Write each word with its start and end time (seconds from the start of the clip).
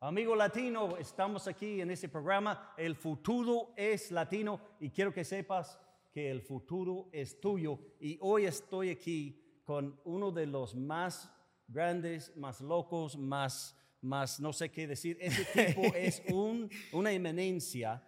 Amigo 0.00 0.36
latino, 0.36 0.96
estamos 0.96 1.48
aquí 1.48 1.80
en 1.80 1.90
este 1.90 2.08
programa. 2.08 2.72
El 2.76 2.94
futuro 2.94 3.72
es 3.76 4.12
latino 4.12 4.60
y 4.78 4.90
quiero 4.90 5.12
que 5.12 5.24
sepas 5.24 5.76
que 6.12 6.30
el 6.30 6.40
futuro 6.40 7.08
es 7.10 7.40
tuyo. 7.40 7.80
Y 7.98 8.16
hoy 8.20 8.44
estoy 8.44 8.90
aquí 8.90 9.60
con 9.64 10.00
uno 10.04 10.30
de 10.30 10.46
los 10.46 10.76
más 10.76 11.28
grandes, 11.66 12.36
más 12.36 12.60
locos, 12.60 13.18
más, 13.18 13.76
más 14.00 14.38
no 14.38 14.52
sé 14.52 14.70
qué 14.70 14.86
decir. 14.86 15.18
Ese 15.20 15.44
tipo 15.44 15.82
es 15.96 16.22
un, 16.30 16.70
una 16.92 17.10
eminencia, 17.10 18.00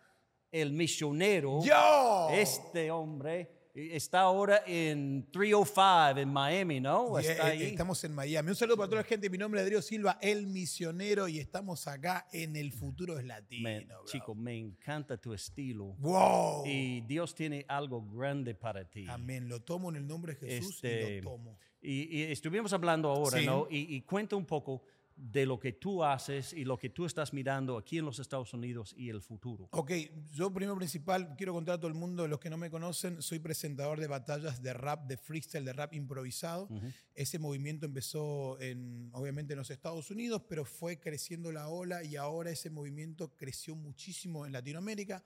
el 0.52 0.72
misionero. 0.72 1.58
¡Yo! 1.64 2.28
Este 2.30 2.92
hombre 2.92 3.59
está 3.74 4.20
ahora 4.20 4.62
en 4.66 5.28
305 5.32 6.18
en 6.20 6.28
Miami, 6.32 6.80
¿no? 6.80 7.18
Está 7.18 7.48
eh, 7.48 7.52
ahí. 7.52 7.62
Estamos 7.64 8.02
en 8.04 8.14
Miami. 8.14 8.48
Un 8.50 8.56
saludo 8.56 8.76
para 8.76 8.88
toda 8.88 9.02
la 9.02 9.08
gente. 9.08 9.28
Mi 9.30 9.38
nombre 9.38 9.60
es 9.60 9.66
Adrián 9.66 9.82
Silva, 9.82 10.18
el 10.20 10.46
misionero, 10.46 11.28
y 11.28 11.38
estamos 11.38 11.86
acá 11.86 12.26
en 12.32 12.56
El 12.56 12.72
Futuro 12.72 13.18
es 13.18 13.24
Latino. 13.24 13.70
Bro. 13.86 14.04
chico, 14.06 14.34
me 14.34 14.56
encanta 14.56 15.16
tu 15.16 15.32
estilo. 15.32 15.94
¡Wow! 15.98 16.64
Y 16.66 17.02
Dios 17.02 17.34
tiene 17.34 17.64
algo 17.68 18.02
grande 18.10 18.54
para 18.54 18.84
ti. 18.84 19.06
Amén. 19.08 19.48
Lo 19.48 19.60
tomo 19.60 19.90
en 19.90 19.96
el 19.96 20.06
nombre 20.06 20.34
de 20.34 20.40
Jesús 20.40 20.80
y 20.82 20.86
Este, 20.86 21.22
lo 21.22 21.30
tomo. 21.30 21.58
Y, 21.82 22.18
y 22.18 22.22
estuvimos 22.24 22.72
hablando 22.72 23.08
ahora, 23.10 23.38
Sí. 23.38 23.46
¿no? 23.46 23.66
Y, 23.70 23.94
y 23.94 24.02
cuenta 24.02 24.36
un 24.36 24.44
poco 24.44 24.82
de 25.20 25.44
lo 25.44 25.58
que 25.58 25.72
tú 25.72 26.02
haces 26.02 26.52
y 26.54 26.64
lo 26.64 26.78
que 26.78 26.88
tú 26.88 27.04
estás 27.04 27.32
mirando 27.32 27.76
aquí 27.76 27.98
en 27.98 28.06
los 28.06 28.18
Estados 28.18 28.54
Unidos 28.54 28.94
y 28.96 29.10
el 29.10 29.20
futuro. 29.20 29.68
Ok, 29.72 29.92
yo 30.32 30.52
primero 30.52 30.76
principal 30.76 31.34
quiero 31.36 31.52
contar 31.52 31.74
a 31.74 31.78
todo 31.78 31.88
el 31.88 31.94
mundo, 31.94 32.26
los 32.26 32.40
que 32.40 32.48
no 32.48 32.56
me 32.56 32.70
conocen, 32.70 33.20
soy 33.20 33.38
presentador 33.38 34.00
de 34.00 34.06
batallas 34.06 34.62
de 34.62 34.72
rap, 34.72 35.06
de 35.06 35.18
freestyle, 35.18 35.64
de 35.64 35.72
rap 35.72 35.92
improvisado. 35.92 36.68
Ese 37.14 37.38
movimiento 37.38 37.84
empezó 37.84 38.58
en, 38.60 39.10
obviamente 39.12 39.52
en 39.52 39.58
los 39.58 39.70
Estados 39.70 40.10
Unidos, 40.10 40.42
pero 40.48 40.64
fue 40.64 40.98
creciendo 40.98 41.52
la 41.52 41.68
ola 41.68 42.02
y 42.02 42.16
ahora 42.16 42.50
ese 42.50 42.70
movimiento 42.70 43.36
creció 43.36 43.76
muchísimo 43.76 44.46
en 44.46 44.52
Latinoamérica. 44.52 45.22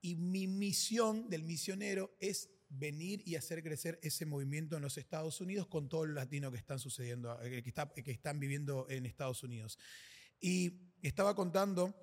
Y 0.00 0.14
mi 0.14 0.46
misión 0.46 1.28
del 1.28 1.42
misionero 1.42 2.14
es 2.20 2.50
venir 2.70 3.22
y 3.24 3.36
hacer 3.36 3.62
crecer 3.62 3.98
ese 4.02 4.26
movimiento 4.26 4.76
en 4.76 4.82
los 4.82 4.98
Estados 4.98 5.40
Unidos 5.40 5.66
con 5.68 5.88
todos 5.88 6.06
los 6.06 6.14
latinos 6.16 6.50
que 6.52 6.58
están 6.58 6.78
sucediendo, 6.78 7.40
eh, 7.42 7.62
que, 7.62 7.68
está- 7.68 7.92
que 7.92 8.10
están 8.10 8.38
viviendo 8.38 8.86
en 8.90 9.06
Estados 9.06 9.42
Unidos. 9.42 9.78
Y 10.40 10.74
estaba 11.02 11.34
contando 11.34 11.94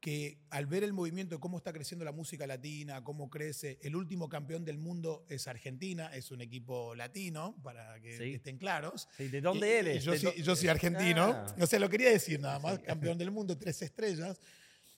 que 0.00 0.40
al 0.50 0.66
ver 0.66 0.82
el 0.82 0.92
movimiento, 0.92 1.38
cómo 1.38 1.58
está 1.58 1.72
creciendo 1.72 2.04
la 2.04 2.10
música 2.10 2.44
latina, 2.44 3.04
cómo 3.04 3.30
crece, 3.30 3.78
el 3.82 3.94
último 3.94 4.28
campeón 4.28 4.64
del 4.64 4.76
mundo 4.76 5.24
es 5.28 5.46
Argentina, 5.46 6.12
es 6.12 6.32
un 6.32 6.40
equipo 6.40 6.94
latino, 6.96 7.56
para 7.62 8.00
que 8.00 8.16
Sí. 8.18 8.34
estén 8.34 8.58
claros. 8.58 9.08
Sí, 9.16 9.28
¿De 9.28 9.40
dónde 9.40 9.66
Y- 9.66 9.70
y 9.70 9.74
eres? 9.74 10.04
Yo, 10.04 10.10
¿De 10.12 10.18
soy, 10.18 10.42
yo 10.42 10.56
soy 10.56 10.68
argentino. 10.68 11.22
Ah. 11.26 11.54
O 11.60 11.66
sea, 11.68 11.78
lo 11.78 11.88
quería 11.88 12.10
decir 12.10 12.40
nada 12.40 12.58
más. 12.58 12.80
Campeón 12.80 13.16
del 13.16 13.30
mundo, 13.30 13.56
tres 13.56 13.80
estrellas. 13.82 14.40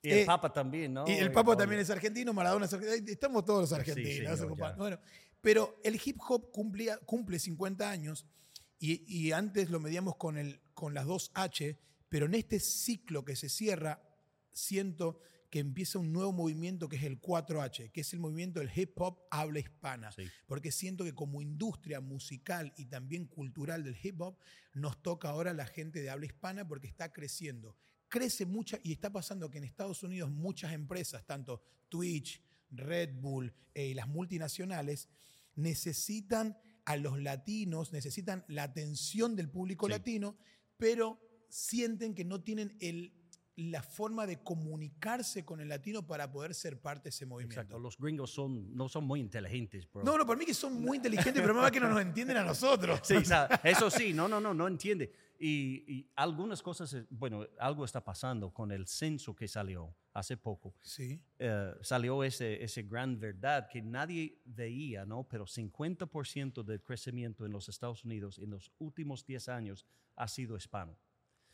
Y 0.04 0.10
el 0.10 0.18
Eh, 0.18 0.26
Papa 0.26 0.52
también, 0.52 0.92
¿no? 0.92 1.04
Y 1.08 1.12
el 1.12 1.32
Papa 1.32 1.56
también 1.56 1.80
es 1.80 1.88
argentino, 1.90 2.32
Maradona 2.34 2.66
es 2.66 2.72
argentino. 2.74 3.10
Estamos 3.10 3.44
todos 3.44 3.60
los 3.62 3.68
Sí, 3.70 3.74
argentinos. 3.74 4.38
señor, 4.38 4.50
compa- 4.52 4.70
ya. 4.72 4.76
bueno, 4.76 4.98
pero 5.40 5.80
el 5.82 5.98
hip 6.04 6.18
hop 6.28 6.50
cumplía- 6.52 6.98
cumple 7.06 7.38
50 7.38 7.90
años 7.90 8.26
y, 8.78 9.02
y 9.06 9.32
antes 9.32 9.70
lo 9.70 9.80
medíamos 9.80 10.16
con, 10.16 10.36
el, 10.36 10.60
con 10.74 10.92
las 10.94 11.06
dos 11.06 11.30
H, 11.34 11.78
pero 12.10 12.26
en 12.26 12.34
este 12.34 12.60
ciclo 12.60 13.24
que 13.24 13.34
se 13.34 13.48
cierra, 13.48 14.02
siento 14.52 15.18
que 15.50 15.60
empieza 15.60 15.98
un 16.00 16.12
nuevo 16.12 16.32
movimiento 16.32 16.88
que 16.88 16.96
es 16.96 17.04
el 17.04 17.20
4H, 17.20 17.92
que 17.92 18.00
es 18.00 18.12
el 18.12 18.18
movimiento 18.18 18.58
del 18.60 18.70
hip 18.74 19.00
hop 19.00 19.20
habla 19.30 19.60
hispana. 19.60 20.10
Sí. 20.12 20.24
Porque 20.46 20.72
siento 20.72 21.04
que 21.04 21.14
como 21.14 21.40
industria 21.40 22.00
musical 22.00 22.72
y 22.76 22.86
también 22.86 23.26
cultural 23.26 23.84
del 23.84 23.96
hip 24.02 24.20
hop, 24.20 24.36
nos 24.74 25.00
toca 25.00 25.28
ahora 25.28 25.52
la 25.54 25.66
gente 25.66 26.02
de 26.02 26.10
habla 26.10 26.26
hispana 26.26 26.66
porque 26.66 26.88
está 26.88 27.12
creciendo. 27.12 27.76
Crece 28.14 28.46
mucha 28.46 28.78
y 28.84 28.92
está 28.92 29.10
pasando 29.10 29.50
que 29.50 29.58
en 29.58 29.64
Estados 29.64 30.04
Unidos 30.04 30.30
muchas 30.30 30.72
empresas, 30.72 31.26
tanto 31.26 31.60
Twitch, 31.88 32.40
Red 32.70 33.16
Bull 33.20 33.52
eh, 33.74 33.88
y 33.88 33.94
las 33.94 34.06
multinacionales, 34.06 35.08
necesitan 35.56 36.56
a 36.84 36.96
los 36.96 37.18
latinos, 37.20 37.92
necesitan 37.92 38.44
la 38.46 38.62
atención 38.62 39.34
del 39.34 39.50
público 39.50 39.86
Sí. 39.86 39.90
latino, 39.94 40.36
pero 40.76 41.18
sienten 41.48 42.14
que 42.14 42.24
no 42.24 42.40
tienen 42.40 42.76
el, 42.80 43.12
la 43.56 43.82
forma 43.82 44.26
de 44.26 44.42
comunicarse 44.42 45.44
con 45.44 45.60
el 45.60 45.68
latino 45.68 46.06
para 46.06 46.30
poder 46.30 46.54
ser 46.54 46.80
parte 46.80 47.04
de 47.04 47.08
ese 47.10 47.24
movimiento. 47.24 47.60
Exacto, 47.60 47.78
los 47.78 47.96
gringos 47.96 48.30
son, 48.30 48.74
no 48.76 48.88
son 48.88 49.04
muy 49.04 49.20
inteligentes, 49.20 49.90
bro. 49.90 50.02
No, 50.02 50.18
no, 50.18 50.26
para 50.26 50.38
mí 50.38 50.44
que 50.44 50.54
son 50.54 50.80
muy 50.80 50.96
inteligentes, 50.96 51.40
pero 51.40 51.54
más 51.54 51.70
que 51.70 51.78
no 51.78 51.88
nos 51.88 52.00
entienden 52.00 52.36
a 52.38 52.44
nosotros. 52.44 53.00
Sí, 53.04 53.14
eso 53.62 53.90
sí, 53.90 54.12
no, 54.12 54.26
no, 54.26 54.40
no, 54.40 54.52
no 54.52 54.66
entiende. 54.66 55.12
Y, 55.38 55.84
y 55.86 56.10
algunas 56.16 56.62
cosas, 56.62 56.92
eh, 56.94 57.06
bueno, 57.10 57.46
algo 57.58 57.84
está 57.84 58.02
pasando 58.02 58.52
con 58.52 58.72
el 58.72 58.86
censo 58.86 59.34
que 59.36 59.46
salió 59.46 59.94
hace 60.14 60.36
poco. 60.36 60.74
Sí. 60.80 61.20
Eh, 61.38 61.74
salió 61.82 62.24
ese, 62.24 62.62
ese 62.62 62.82
gran 62.82 63.18
verdad 63.18 63.68
que 63.68 63.82
nadie 63.82 64.40
veía, 64.44 65.04
¿no? 65.04 65.24
Pero 65.24 65.44
50% 65.44 66.64
del 66.64 66.82
crecimiento 66.82 67.44
en 67.44 67.52
los 67.52 67.68
Estados 67.68 68.04
Unidos 68.04 68.38
en 68.38 68.50
los 68.50 68.72
últimos 68.78 69.26
10 69.26 69.48
años 69.48 69.86
ha 70.16 70.28
sido 70.28 70.56
hispano. 70.56 70.96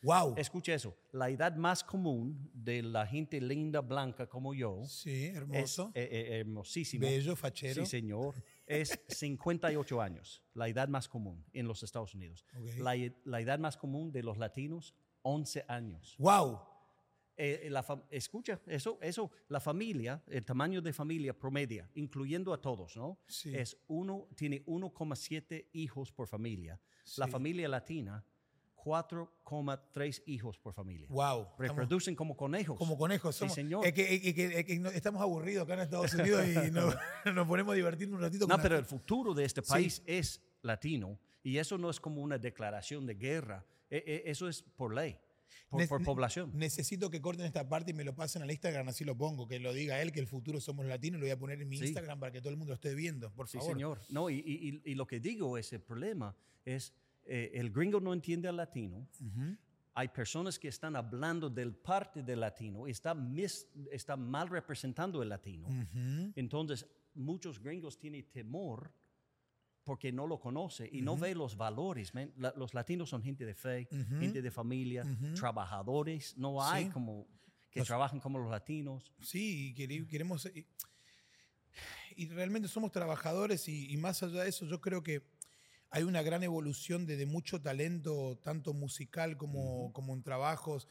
Wow. 0.03 0.33
Escucha 0.37 0.73
eso, 0.73 0.95
la 1.11 1.29
edad 1.29 1.55
más 1.55 1.83
común 1.83 2.49
de 2.53 2.81
la 2.81 3.05
gente 3.05 3.39
linda, 3.39 3.81
blanca 3.81 4.27
como 4.27 4.53
yo, 4.53 4.83
Sí, 4.85 5.25
es 5.25 5.35
hermoso. 5.35 5.91
eh, 5.93 6.09
eh, 6.11 6.39
hermosísimo. 6.39 7.05
bello, 7.05 7.35
fachero. 7.35 7.85
Sí, 7.85 7.89
señor. 7.91 8.35
Es 8.65 8.99
58 9.07 10.01
años, 10.01 10.41
la 10.53 10.67
edad 10.67 10.87
más 10.87 11.07
común 11.07 11.45
en 11.53 11.67
los 11.67 11.83
Estados 11.83 12.15
Unidos. 12.15 12.45
La, 12.77 12.95
e- 12.95 13.15
la 13.25 13.41
edad 13.41 13.59
más 13.59 13.77
común 13.77 14.11
de 14.11 14.23
los 14.23 14.37
latinos, 14.37 14.95
11 15.21 15.65
años. 15.67 16.15
Wow. 16.17 16.59
Eh, 17.37 17.69
la 17.71 17.83
fam- 17.83 18.03
escucha, 18.11 18.59
eso, 18.67 18.99
eso, 19.01 19.31
la 19.47 19.59
familia, 19.59 20.21
el 20.27 20.45
tamaño 20.45 20.81
de 20.81 20.93
familia 20.93 21.37
promedia, 21.37 21.89
incluyendo 21.95 22.53
a 22.53 22.61
todos, 22.61 22.95
¿no? 22.97 23.19
Sí. 23.27 23.55
Es 23.55 23.77
uno, 23.87 24.27
tiene 24.35 24.63
1,7 24.65 25.69
hijos 25.73 26.11
por 26.11 26.27
familia. 26.27 26.79
La 27.17 27.27
familia 27.27 27.67
latina, 27.67 28.23
4,3 28.83 30.23
hijos 30.25 30.57
por 30.57 30.73
familia. 30.73 31.07
Wow. 31.09 31.41
Estamos 31.41 31.59
Reproducen 31.59 32.15
como 32.15 32.35
conejos. 32.35 32.77
como 32.77 32.97
conejos. 32.97 33.35
Sí, 33.35 33.39
Somos, 33.39 33.53
señor. 33.55 33.85
Es 33.85 33.93
que, 33.93 34.15
es 34.15 34.33
que- 34.33 34.59
es 34.59 34.65
que 34.65 34.79
no- 34.79 34.89
estamos 34.89 35.21
aburridos 35.21 35.63
acá 35.63 35.73
en 35.75 35.79
Estados 35.81 36.13
Unidos 36.13 36.45
y 36.47 36.71
no- 36.71 36.93
nos 37.35 37.47
ponemos 37.47 37.73
a 37.73 37.75
divertirnos 37.75 38.17
un 38.17 38.21
ratito. 38.23 38.47
No, 38.47 38.55
con 38.55 38.61
pero 38.61 38.77
el 38.77 38.85
futuro 38.85 39.33
de 39.33 39.45
este 39.45 39.61
Sí. 39.61 39.69
país 39.69 40.01
es 40.05 40.41
latino 40.61 41.19
y 41.43 41.57
eso 41.57 41.77
no 41.77 41.89
es 41.89 41.99
como 41.99 42.21
una 42.21 42.37
declaración 42.37 43.05
de 43.05 43.15
guerra, 43.15 43.65
E- 43.89 44.03
e- 44.25 44.31
eso 44.31 44.47
es 44.47 44.63
por 44.63 44.93
ley, 44.95 45.17
por, 45.69 45.81
Ne- 45.81 45.87
por 45.87 46.01
población. 46.03 46.51
Necesito 46.53 47.09
que 47.09 47.19
corten 47.21 47.45
esta 47.45 47.67
parte 47.67 47.91
y 47.91 47.93
me 47.93 48.05
lo 48.05 48.15
pasen 48.15 48.41
al 48.41 48.49
Instagram, 48.51 48.87
así 48.87 49.03
lo 49.03 49.17
pongo. 49.17 49.47
Que 49.49 49.59
lo 49.59 49.73
diga 49.73 50.01
él, 50.01 50.13
que 50.13 50.21
el 50.21 50.27
futuro 50.27 50.61
somos 50.61 50.85
latinos. 50.85 51.19
Lo 51.19 51.25
voy 51.25 51.31
a 51.31 51.37
poner 51.37 51.61
en 51.61 51.67
mi 51.67 51.77
Sí. 51.77 51.85
Instagram 51.87 52.17
para 52.19 52.31
que 52.31 52.39
todo 52.39 52.51
el 52.51 52.55
mundo 52.57 52.69
lo 52.71 52.75
esté 52.75 52.95
viendo, 52.95 53.33
por 53.33 53.49
Sí, 53.49 53.57
favor. 53.57 53.73
señor. 53.73 54.01
No, 54.09 54.29
y, 54.29 54.35
y- 54.35 54.81
y- 54.85 54.91
y 54.91 54.95
lo 54.95 55.05
que 55.07 55.19
digo 55.19 55.57
es 55.57 55.73
el 55.73 55.81
problema 55.81 56.33
es 56.63 56.93
eh, 57.25 57.51
el 57.53 57.71
gringo 57.71 57.99
no 57.99 58.13
entiende 58.13 58.47
al 58.47 58.57
latino. 58.57 59.07
Hay 59.93 60.07
personas 60.07 60.57
que 60.57 60.69
están 60.69 60.95
hablando 60.95 61.49
del 61.49 61.73
parte 61.75 62.23
del 62.23 62.39
latino 62.39 62.87
y 62.87 62.91
está, 62.91 63.13
mis- 63.13 63.67
está 63.91 64.15
mal 64.15 64.47
representando 64.49 65.21
el 65.21 65.29
latino. 65.29 65.67
Entonces, 66.35 66.85
muchos 67.13 67.59
gringos 67.61 67.97
tienen 67.99 68.23
temor 68.31 68.93
porque 69.83 70.11
no 70.11 70.27
lo 70.27 70.39
conoce 70.39 70.87
y 70.91 71.01
no 71.01 71.17
ve 71.17 71.35
los 71.35 71.57
valores. 71.57 72.13
La- 72.37 72.53
los 72.55 72.73
latinos 72.73 73.09
son 73.09 73.21
gente 73.21 73.45
de 73.45 73.53
fe, 73.53 73.87
gente 74.19 74.41
de 74.41 74.51
familia, 74.51 75.03
trabajadores. 75.35 76.37
No 76.37 76.63
hay 76.63 76.85
Sí. 76.85 76.91
como 76.91 77.27
que 77.69 77.79
Los- 77.79 77.87
trabajan 77.87 78.19
como 78.19 78.39
los 78.39 78.49
latinos. 78.49 79.11
Sí, 79.21 79.73
queremos. 79.75 80.45
Y, 80.55 80.65
y 82.15 82.27
realmente 82.29 82.67
somos 82.67 82.91
trabajadores, 82.91 83.67
y, 83.69 83.91
y 83.91 83.97
más 83.97 84.21
allá 84.23 84.43
de 84.43 84.49
eso, 84.49 84.65
yo 84.65 84.79
creo 84.81 85.01
que 85.01 85.21
hay 85.91 86.03
una 86.03 86.21
gran 86.21 86.41
evolución 86.43 87.05
de, 87.05 87.17
de 87.17 87.25
mucho 87.25 87.61
talento, 87.61 88.39
tanto 88.41 88.73
musical 88.73 89.37
como, 89.37 89.91
como 89.91 90.13
en 90.13 90.23
trabajos. 90.23 90.87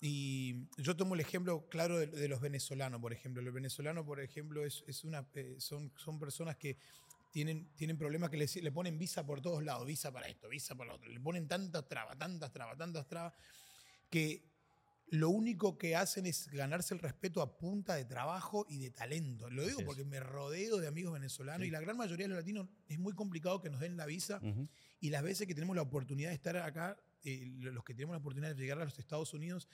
Y 0.00 0.66
yo 0.76 0.96
tomo 0.96 1.14
el 1.14 1.20
ejemplo 1.20 1.68
claro 1.68 1.98
de, 1.98 2.08
de 2.08 2.28
los 2.28 2.40
venezolanos, 2.40 3.00
por 3.00 3.12
ejemplo. 3.12 3.42
Los 3.42 3.54
venezolanos, 3.54 4.04
por 4.04 4.20
ejemplo, 4.20 4.64
es, 4.64 4.82
es 4.88 5.04
una, 5.04 5.24
eh, 5.34 5.54
son, 5.58 5.92
son 5.96 6.18
personas 6.18 6.56
que 6.56 6.76
tienen, 7.30 7.68
tienen 7.76 7.96
problemas 7.96 8.28
que 8.28 8.38
le, 8.38 8.46
le 8.60 8.72
ponen 8.72 8.98
visa 8.98 9.24
por 9.24 9.40
todos 9.40 9.62
lados, 9.62 9.86
visa 9.86 10.10
para 10.10 10.26
esto, 10.26 10.48
visa 10.48 10.74
para 10.74 10.90
lo 10.90 10.96
otro. 10.96 11.10
Le 11.10 11.20
ponen 11.20 11.46
tantas 11.46 11.86
trabas, 11.86 12.18
tantas 12.18 12.52
trabas, 12.52 12.76
tantas 12.76 13.06
trabas, 13.06 13.32
que 14.10 14.49
lo 15.12 15.28
único 15.30 15.76
que 15.76 15.96
hacen 15.96 16.24
es 16.26 16.48
ganarse 16.48 16.94
el 16.94 17.00
respeto 17.00 17.42
a 17.42 17.58
punta 17.58 17.94
de 17.96 18.04
trabajo 18.04 18.64
y 18.68 18.78
de 18.78 18.90
talento. 18.90 19.50
Lo 19.50 19.66
digo 19.66 19.80
porque 19.84 20.04
me 20.04 20.20
rodeo 20.20 20.78
de 20.78 20.86
amigos 20.86 21.12
venezolanos 21.12 21.62
Sí. 21.62 21.68
y 21.68 21.70
la 21.70 21.80
gran 21.80 21.96
mayoría 21.96 22.24
de 22.24 22.28
los 22.28 22.38
latinos 22.38 22.68
es 22.88 22.98
muy 22.98 23.12
complicado 23.12 23.60
que 23.60 23.70
nos 23.70 23.80
den 23.80 23.96
la 23.96 24.06
visa 24.06 24.40
y 25.00 25.10
las 25.10 25.22
veces 25.22 25.46
que 25.48 25.54
tenemos 25.54 25.74
la 25.74 25.82
oportunidad 25.82 26.28
de 26.30 26.36
estar 26.36 26.56
acá, 26.58 26.96
eh, 27.24 27.54
los 27.58 27.84
que 27.84 27.92
tenemos 27.94 28.14
la 28.14 28.18
oportunidad 28.18 28.54
de 28.54 28.62
llegar 28.62 28.80
a 28.80 28.84
los 28.84 28.98
Estados 28.98 29.34
Unidos, 29.34 29.68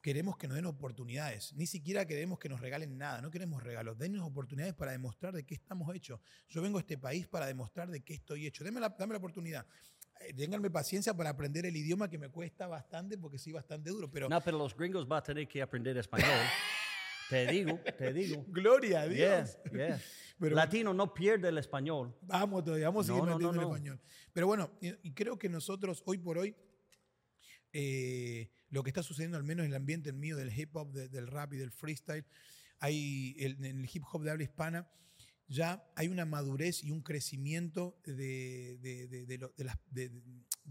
queremos 0.00 0.36
que 0.36 0.46
nos 0.46 0.56
den 0.56 0.66
oportunidades. 0.66 1.52
Ni 1.54 1.66
siquiera 1.66 2.06
queremos 2.06 2.38
que 2.38 2.48
nos 2.48 2.60
regalen 2.60 2.96
nada, 2.98 3.20
no 3.20 3.30
queremos 3.30 3.62
regalos. 3.62 3.98
Denos 3.98 4.24
oportunidades 4.26 4.74
para 4.74 4.92
demostrar 4.92 5.34
de 5.34 5.44
qué 5.44 5.54
estamos 5.54 5.92
hechos. 5.94 6.20
Yo 6.48 6.62
vengo 6.62 6.78
a 6.78 6.82
este 6.82 6.98
país 6.98 7.26
para 7.26 7.46
demostrar 7.46 7.90
de 7.90 8.02
qué 8.04 8.14
estoy 8.14 8.46
hecho. 8.46 8.64
Dame 8.64 8.80
la, 8.80 8.90
dame 8.90 9.14
la 9.14 9.18
oportunidad. 9.18 9.66
Eh, 10.20 10.32
ténganme 10.34 10.70
paciencia 10.70 11.14
para 11.14 11.30
aprender 11.30 11.66
el 11.66 11.76
idioma 11.76 12.08
que 12.08 12.18
me 12.18 12.28
cuesta 12.28 12.66
bastante 12.66 13.16
porque 13.18 13.38
sí, 13.38 13.52
bastante 13.52 13.90
duro. 13.90 14.10
Pero 14.10 14.28
No, 14.28 14.40
pero 14.40 14.58
los 14.58 14.76
gringos 14.76 15.06
van 15.06 15.18
a 15.18 15.22
tener 15.22 15.46
que 15.48 15.62
aprender 15.62 15.96
español. 15.98 16.28
te 17.30 17.46
digo, 17.46 17.78
te 17.98 18.12
digo. 18.12 18.44
gloria 18.48 19.02
a 19.02 19.08
Dios. 19.08 19.58
yeah. 19.72 20.00
Pero- 20.40 20.54
Latino 20.54 20.94
no 20.94 21.12
pierde 21.12 21.48
el 21.48 21.58
español. 21.58 22.16
Vamos 22.22 22.64
todavía, 22.64 22.86
vamos 22.86 23.06
a 23.06 23.12
seguir 23.12 23.24
no, 23.24 23.38
no, 23.38 23.50
el 23.50 23.60
español. 23.60 24.00
Pero 24.32 24.46
bueno, 24.46 24.70
y, 24.80 25.08
y 25.08 25.12
creo 25.12 25.36
que 25.36 25.48
nosotros 25.48 26.00
hoy 26.06 26.18
por 26.18 26.38
hoy, 26.38 26.54
eh, 27.72 28.50
lo 28.70 28.82
que 28.82 28.90
está 28.90 29.02
sucediendo 29.02 29.36
al 29.36 29.44
menos 29.44 29.64
en 29.64 29.72
el 29.72 29.76
ambiente 29.76 30.12
mío 30.12 30.36
del 30.36 30.56
hip 30.56 30.74
hop, 30.76 30.92
de- 30.92 31.08
del 31.08 31.26
rap 31.26 31.52
y 31.54 31.56
del 31.56 31.70
freestyle, 31.72 32.24
hay 32.78 33.34
el- 33.38 33.64
en 33.64 33.80
el 33.80 33.90
hip 33.92 34.04
hop 34.12 34.22
de 34.22 34.30
habla 34.30 34.44
hispana, 34.44 34.88
ya 35.48 35.84
hay 35.96 36.08
una 36.08 36.24
madurez 36.24 36.84
y 36.84 36.90
un 36.90 37.02
crecimiento 37.02 37.98
de, 38.04 38.78
de- 38.78 38.98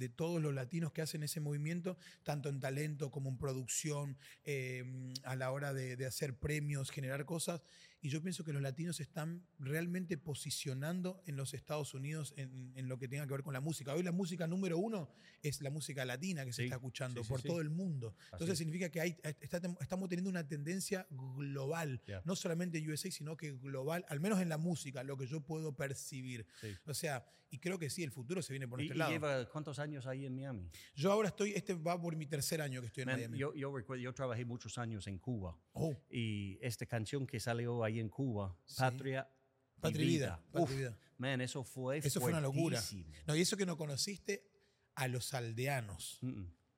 todos 0.10 0.42
los 0.42 0.54
latinos 0.54 0.92
que 0.92 1.02
hacen 1.02 1.24
ese 1.24 1.40
movimiento, 1.40 1.98
tanto 2.24 2.50
en 2.50 2.60
talento 2.60 3.12
como 3.12 3.30
en 3.30 3.38
producción, 3.38 4.18
eh, 4.46 4.84
a 5.24 5.36
la 5.36 5.52
hora 5.52 5.74
de 5.74 6.06
hacer 6.06 6.36
premios, 6.38 6.92
generar 6.92 7.26
cosas. 7.26 7.62
Y 8.07 8.09
yo 8.09 8.21
pienso 8.21 8.45
que 8.45 8.54
los 8.54 8.62
latinos 8.62 9.01
están 9.01 9.45
realmente 9.59 10.18
posicionando 10.18 11.21
en 11.25 11.36
los 11.36 11.54
Estados 11.54 11.94
Unidos 11.94 12.33
en, 12.38 12.71
en 12.77 12.88
lo 12.88 12.98
que 12.98 13.09
tenga 13.09 13.27
que 13.27 13.33
ver 13.33 13.44
con 13.44 13.51
la 13.51 13.59
música. 13.59 13.94
Hoy 13.94 14.01
la 14.01 14.13
música 14.13 14.48
número 14.48 14.77
uno 14.77 15.09
es 15.44 15.59
la 15.62 15.69
música 15.69 16.06
latina 16.06 16.45
que 16.45 16.54
se 16.54 16.62
Sí, 16.62 16.63
está 16.68 16.77
escuchando 16.77 17.21
sí, 17.21 17.27
por 17.27 17.42
sí. 17.42 17.50
todo 17.50 17.59
el 17.59 17.69
mundo. 17.69 18.15
Entonces 18.31 18.51
es. 18.54 18.57
significa 18.59 18.89
que 18.89 19.01
hay, 19.01 19.18
está- 19.42 19.59
estamos 19.81 20.07
teniendo 20.07 20.30
una 20.30 20.48
tendencia 20.48 21.06
global, 21.09 22.01
Ya. 22.07 22.21
no 22.24 22.38
solamente 22.38 22.77
en 22.77 22.89
USA, 22.89 23.12
sino 23.12 23.36
que 23.36 23.51
global, 23.51 24.06
al 24.07 24.21
menos 24.21 24.39
en 24.39 24.48
la 24.48 24.57
música, 24.57 25.04
lo 25.04 25.18
que 25.18 25.27
yo 25.27 25.42
puedo 25.42 25.75
percibir. 25.75 26.45
O 26.86 26.94
sea, 26.94 27.25
y 27.50 27.59
creo 27.59 27.80
que 27.80 27.89
sí, 27.89 28.04
el 28.04 28.12
futuro 28.12 28.42
se 28.42 28.51
viene 28.51 28.68
por 28.68 28.81
¿Y, 28.81 28.86
este 28.88 28.95
y 28.95 28.98
lado. 28.98 29.09
lleva 29.12 29.45
cuántos 29.50 29.80
años 29.80 30.06
ahí 30.06 30.25
en 30.25 30.36
Miami? 30.36 30.69
Yo 30.95 31.13
ahora 31.13 31.30
estoy, 31.30 31.51
este 31.54 31.74
va 31.75 31.98
por 32.01 32.13
mi 32.18 32.25
tercer 32.25 32.62
año 32.62 32.81
que 32.81 32.88
estoy 32.88 33.04
en 33.04 33.07
Man, 33.09 33.19
Miami. 33.19 33.38
yo, 33.38 33.56
yo 33.56 33.74
recuerdo, 33.74 34.04
yo 34.04 34.13
trabajé 34.13 34.44
muchos 34.44 34.77
años 34.77 35.07
en 35.07 35.18
Cuba 35.18 35.57
Oh, 35.71 35.95
y 36.09 36.57
esta 36.62 36.86
canción 36.86 37.25
que 37.25 37.39
salió 37.39 37.86
ahí 37.86 37.97
en 38.00 38.10
Cuba, 38.10 38.58
Sí. 38.66 38.76
Patria, 38.80 39.30
y 39.78 39.80
Patria 39.82 40.04
y 40.04 40.08
Vida, 40.08 40.38
Patria 40.52 40.62
Uf, 40.64 40.72
y 40.72 40.76
Vida. 40.78 41.00
Man, 41.18 41.42
eso 41.42 41.64
fue 41.64 41.98
eso 41.98 42.20
fue 42.22 42.30
una 42.32 42.42
locura. 42.42 42.82
No, 43.26 43.36
y 43.36 43.42
eso 43.42 43.58
que 43.58 43.66
no 43.66 43.78
conociste 43.78 44.50
a 44.96 45.08
los 45.08 45.34
aldeanos. 45.34 46.20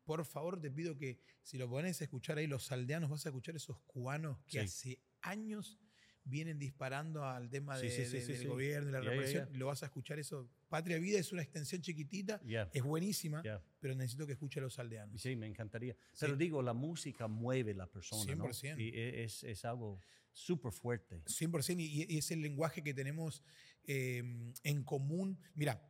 Por 0.03 0.25
favor, 0.25 0.59
te 0.59 0.71
pido 0.71 0.97
que 0.97 1.19
si 1.43 1.57
lo 1.57 1.69
pones 1.69 2.01
a 2.01 2.03
escuchar 2.05 2.37
ahí, 2.37 2.47
los 2.47 2.71
aldeanos, 2.71 3.09
vas 3.09 3.25
a 3.25 3.29
escuchar 3.29 3.55
esos 3.55 3.79
cubanos 3.81 4.39
que 4.45 4.51
Sí. 4.51 4.57
hace 4.59 5.03
años 5.21 5.79
vienen 6.23 6.59
disparando 6.59 7.25
al 7.25 7.49
tema 7.49 7.77
de- 7.79 7.89
sí, 7.89 7.95
sí, 8.05 8.11
de- 8.11 8.21
sí, 8.21 8.31
del 8.33 8.41
sí. 8.41 8.47
gobierno, 8.47 8.87
de 8.87 8.91
la 8.91 9.03
ya, 9.03 9.09
represión. 9.09 9.49
ya. 9.51 9.57
Lo 9.57 9.65
vas 9.67 9.81
a 9.83 9.87
escuchar 9.87 10.19
eso. 10.19 10.49
Patria 10.67 10.97
Vida 10.99 11.19
es 11.19 11.31
una 11.31 11.41
extensión 11.41 11.81
chiquitita, 11.81 12.39
Ya, 12.45 12.69
es 12.73 12.83
buenísima, 12.83 13.41
pero 13.79 13.95
necesito 13.95 14.27
que 14.27 14.33
escuche 14.33 14.59
a 14.59 14.63
los 14.63 14.77
aldeanos. 14.77 15.21
Sí, 15.21 15.35
me 15.35 15.47
encantaría. 15.47 15.95
Pero 16.19 16.35
digo, 16.35 16.61
la 16.61 16.73
música 16.73 17.27
mueve 17.27 17.71
a 17.71 17.75
la 17.75 17.87
persona, 17.87 18.23
100%. 18.23 18.75
¿no? 18.75 18.81
Y 18.81 18.89
e- 18.89 19.23
es, 19.23 19.43
es 19.43 19.65
algo 19.65 19.99
súper 20.31 20.71
fuerte. 20.71 21.23
100% 21.25 21.79
y, 21.79 22.05
y 22.13 22.17
es 22.17 22.29
el 22.31 22.41
lenguaje 22.41 22.83
que 22.83 22.93
tenemos 22.93 23.43
eh, 23.85 24.51
en 24.63 24.83
común. 24.83 25.39
Mira, 25.55 25.81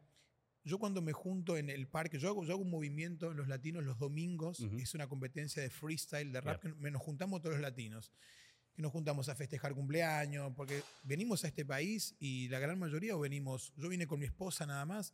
yo 0.64 0.78
cuando 0.78 1.02
me 1.02 1.12
junto 1.12 1.58
en 1.58 1.70
el 1.70 1.88
parque, 1.88 2.18
yo 2.20 2.30
hago, 2.30 2.46
yo 2.46 2.54
hago 2.54 2.62
un 2.62 2.70
movimiento 2.70 3.32
en 3.32 3.38
los 3.38 3.48
latinos 3.48 3.84
los 3.84 3.98
domingos, 4.00 4.60
Ujú. 4.62 4.78
es 4.78 4.94
una 4.94 5.08
competencia 5.10 5.62
de 5.62 5.70
freestyle, 5.70 6.32
de 6.32 6.40
rap, 6.42 6.62
que 6.62 6.92
nos 6.92 7.02
juntamos 7.02 7.42
todos 7.42 7.56
los 7.56 7.62
latinos. 7.62 8.12
Que 8.80 8.84
nos 8.84 8.94
juntamos 8.94 9.28
a 9.28 9.36
festejar 9.36 9.76
cumpleaños, 9.76 10.54
porque 10.56 10.81
venimos 11.04 11.44
a 11.44 11.50
este 11.50 11.66
país 11.66 12.16
y 12.18 12.48
la 12.48 12.60
gran 12.60 12.80
mayoría 12.80 13.14
o 13.14 13.20
venimos, 13.20 13.74
yo 13.76 13.90
vine 13.90 14.08
con 14.08 14.22
mi 14.22 14.26
esposa 14.26 14.66
nada 14.66 14.86
más, 14.86 15.14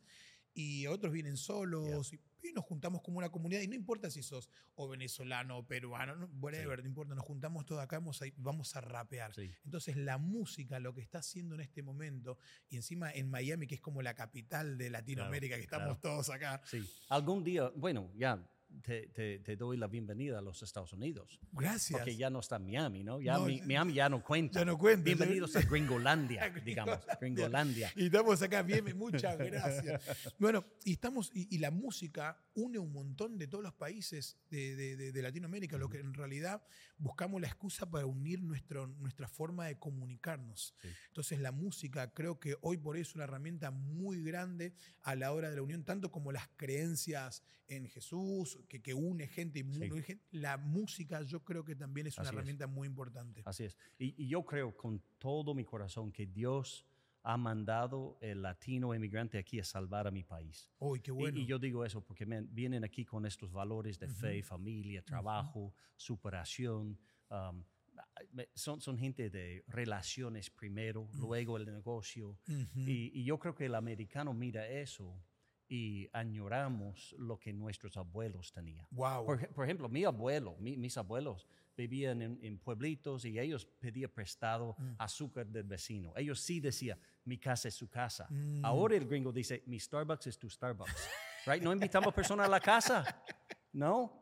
y 0.54 0.86
otros 0.86 1.12
vienen 1.12 1.36
solos, 1.36 2.12
y, 2.12 2.20
y 2.44 2.52
nos 2.52 2.64
juntamos 2.64 3.02
como 3.02 3.18
una 3.18 3.28
comunidad, 3.28 3.62
y 3.62 3.66
no 3.66 3.74
importa 3.74 4.08
si 4.08 4.22
sos 4.22 4.48
o 4.76 4.86
venezolano 4.86 5.58
o 5.58 5.66
peruano, 5.66 6.14
no, 6.14 6.30
whatever, 6.38 6.78
no 6.78 6.86
importa, 6.86 7.16
nos 7.16 7.24
juntamos 7.24 7.66
todos 7.66 7.82
acá, 7.82 7.98
vamos 7.98 8.22
a, 8.22 8.26
vamos 8.36 8.76
a 8.76 8.82
rapear. 8.82 9.34
Sí. 9.34 9.50
Entonces 9.64 9.96
la 9.96 10.16
música, 10.16 10.78
lo 10.78 10.94
que 10.94 11.00
está 11.00 11.18
haciendo 11.18 11.56
en 11.56 11.62
este 11.62 11.82
momento, 11.82 12.38
y 12.68 12.76
encima 12.76 13.10
en 13.10 13.28
Miami, 13.28 13.66
que 13.66 13.74
es 13.74 13.80
como 13.80 14.00
la 14.00 14.14
capital 14.14 14.78
de 14.78 14.90
Latinoamérica, 14.90 15.56
que 15.56 15.62
estamos 15.62 15.98
claro. 15.98 16.18
todos 16.18 16.30
acá. 16.30 16.62
Sí. 16.66 16.88
Algún 17.08 17.42
día, 17.42 17.72
bueno, 17.74 18.12
ya 18.14 18.48
te, 18.82 19.08
te- 19.08 19.38
te 19.40 19.56
doy 19.56 19.76
la 19.76 19.86
bienvenida 19.86 20.38
a 20.38 20.42
los 20.42 20.62
Estados 20.62 20.92
Unidos. 20.92 21.40
Gracias. 21.52 21.98
Porque 21.98 22.16
ya 22.16 22.30
no 22.30 22.40
está 22.40 22.58
Miami, 22.58 23.02
¿no? 23.04 23.20
Ya 23.20 23.34
No, 23.34 23.46
Mi- 23.46 23.60
Miami 23.62 23.94
ya 23.94 24.08
no 24.08 24.22
cuenta. 24.22 24.60
ya 24.60 24.64
no 24.64 24.76
cuenta, 24.78 25.04
Bienvenidos 25.04 25.56
a 25.56 25.62
Gringolandia, 25.62 26.50
digamos. 26.64 26.98
Gringolandia. 27.20 27.20
Gringolandia. 27.20 27.92
Y 27.96 28.06
estamos 28.06 28.42
acá, 28.42 28.62
bien, 28.62 28.96
muchas 28.96 29.38
gracias. 29.38 30.34
Bueno, 30.38 30.64
y 30.84 30.92
estamos, 30.92 31.30
y, 31.34 31.54
y 31.54 31.58
la 31.58 31.70
música 31.70 32.38
une 32.54 32.78
un 32.78 32.92
montón 32.92 33.38
de 33.38 33.46
todos 33.48 33.64
los 33.64 33.74
países 33.74 34.36
de, 34.50 34.76
de- 34.76 34.96
de- 34.96 35.12
de 35.12 35.22
Latinoamérica, 35.22 35.78
lo 35.78 35.88
que 35.88 35.98
en 36.00 36.14
realidad 36.14 36.62
buscamos 36.98 37.40
la 37.40 37.46
excusa 37.48 37.88
para 37.90 38.06
unir 38.06 38.42
nuestro, 38.42 38.86
nuestra 38.86 39.28
forma 39.28 39.66
de 39.66 39.78
comunicarnos. 39.78 40.74
Sí. 40.82 40.88
Entonces 41.08 41.40
la 41.40 41.52
música 41.52 42.12
creo 42.12 42.38
que 42.40 42.56
hoy 42.62 42.76
por 42.78 42.96
hoy 42.96 43.02
es 43.02 43.14
una 43.14 43.24
herramienta 43.24 43.70
muy 43.70 44.22
grande 44.22 44.74
a 45.02 45.14
la 45.14 45.32
hora 45.32 45.50
de 45.50 45.56
la 45.56 45.62
unión, 45.62 45.84
tanto 45.84 46.10
como 46.10 46.32
las 46.32 46.48
creencias 46.56 47.42
en 47.68 47.88
Jesús, 47.88 48.55
que, 48.68 48.80
que 48.82 48.94
une 48.94 49.26
gente 49.26 49.58
y 49.60 49.64
Sí. 49.72 50.20
La 50.30 50.56
música 50.56 51.22
yo 51.22 51.44
creo 51.44 51.64
que 51.64 51.74
también 51.76 52.06
es 52.06 52.16
una 52.16 52.22
Así 52.22 52.28
es. 52.30 52.34
herramienta 52.34 52.66
muy 52.66 52.86
importante. 52.88 53.42
Así 53.44 53.64
es. 53.64 53.76
Y, 53.98 54.14
y 54.24 54.28
yo 54.28 54.44
creo 54.44 54.76
con 54.76 55.02
todo 55.18 55.54
mi 55.54 55.64
corazón 55.64 56.10
que 56.12 56.26
Dios 56.26 56.86
ha 57.22 57.36
mandado 57.36 58.18
el 58.20 58.40
latino 58.42 58.94
emigrante 58.94 59.36
aquí 59.38 59.58
a 59.58 59.64
salvar 59.64 60.06
a 60.06 60.10
mi 60.12 60.22
país. 60.22 60.70
Uy, 60.78 61.00
qué 61.00 61.10
Y- 61.10 61.14
bueno. 61.14 61.38
Y, 61.38 61.46
yo 61.46 61.58
digo 61.58 61.84
eso 61.84 62.00
porque 62.00 62.24
man, 62.24 62.48
vienen 62.52 62.84
aquí 62.84 63.04
con 63.04 63.26
estos 63.26 63.50
valores 63.52 63.98
de 63.98 64.08
fe, 64.08 64.42
familia, 64.42 65.02
trabajo, 65.02 65.74
superación. 65.96 66.96
um, 67.30 67.64
son, 68.54 68.80
son 68.80 68.96
gente 68.98 69.30
de 69.30 69.64
relaciones 69.68 70.50
primero, 70.50 71.08
luego 71.14 71.56
el 71.56 71.64
negocio. 71.66 72.38
Ujú. 72.48 72.80
Y, 72.80 73.10
y 73.14 73.24
yo 73.24 73.38
creo 73.38 73.54
que 73.54 73.66
el 73.66 73.74
americano 73.74 74.32
mira 74.34 74.68
eso 74.68 75.20
y 75.68 76.08
añoramos 76.12 77.14
lo 77.18 77.38
que 77.38 77.52
nuestros 77.52 77.96
abuelos 77.96 78.52
tenían. 78.52 78.86
Wow. 78.90 79.24
Por, 79.26 79.48
por 79.48 79.64
ejemplo, 79.64 79.88
mi 79.88 80.04
abuelo, 80.04 80.56
mi- 80.60 80.76
mis 80.76 80.96
abuelos 80.96 81.46
vivían 81.76 82.22
en, 82.22 82.38
en 82.42 82.58
pueblitos 82.58 83.24
y 83.24 83.38
ellos 83.38 83.66
pedían 83.80 84.10
prestado 84.10 84.74
Mm. 84.78 84.94
azúcar 84.98 85.46
del 85.46 85.64
vecino. 85.64 86.12
Ellos 86.16 86.40
sí 86.40 86.60
decían, 86.60 86.98
mi 87.24 87.38
casa 87.38 87.68
es 87.68 87.74
su 87.74 87.88
casa. 87.88 88.26
Mm. 88.30 88.64
Ahora 88.64 88.96
el 88.96 89.06
gringo 89.06 89.32
dice, 89.32 89.62
mi 89.66 89.78
Starbucks 89.78 90.26
es 90.28 90.38
tu 90.38 90.48
Starbucks. 90.48 91.08
right? 91.46 91.62
No 91.62 91.72
invitamos 91.72 92.14
personas 92.14 92.46
a 92.46 92.50
la 92.50 92.60
casa, 92.60 93.22
¿no? 93.72 94.20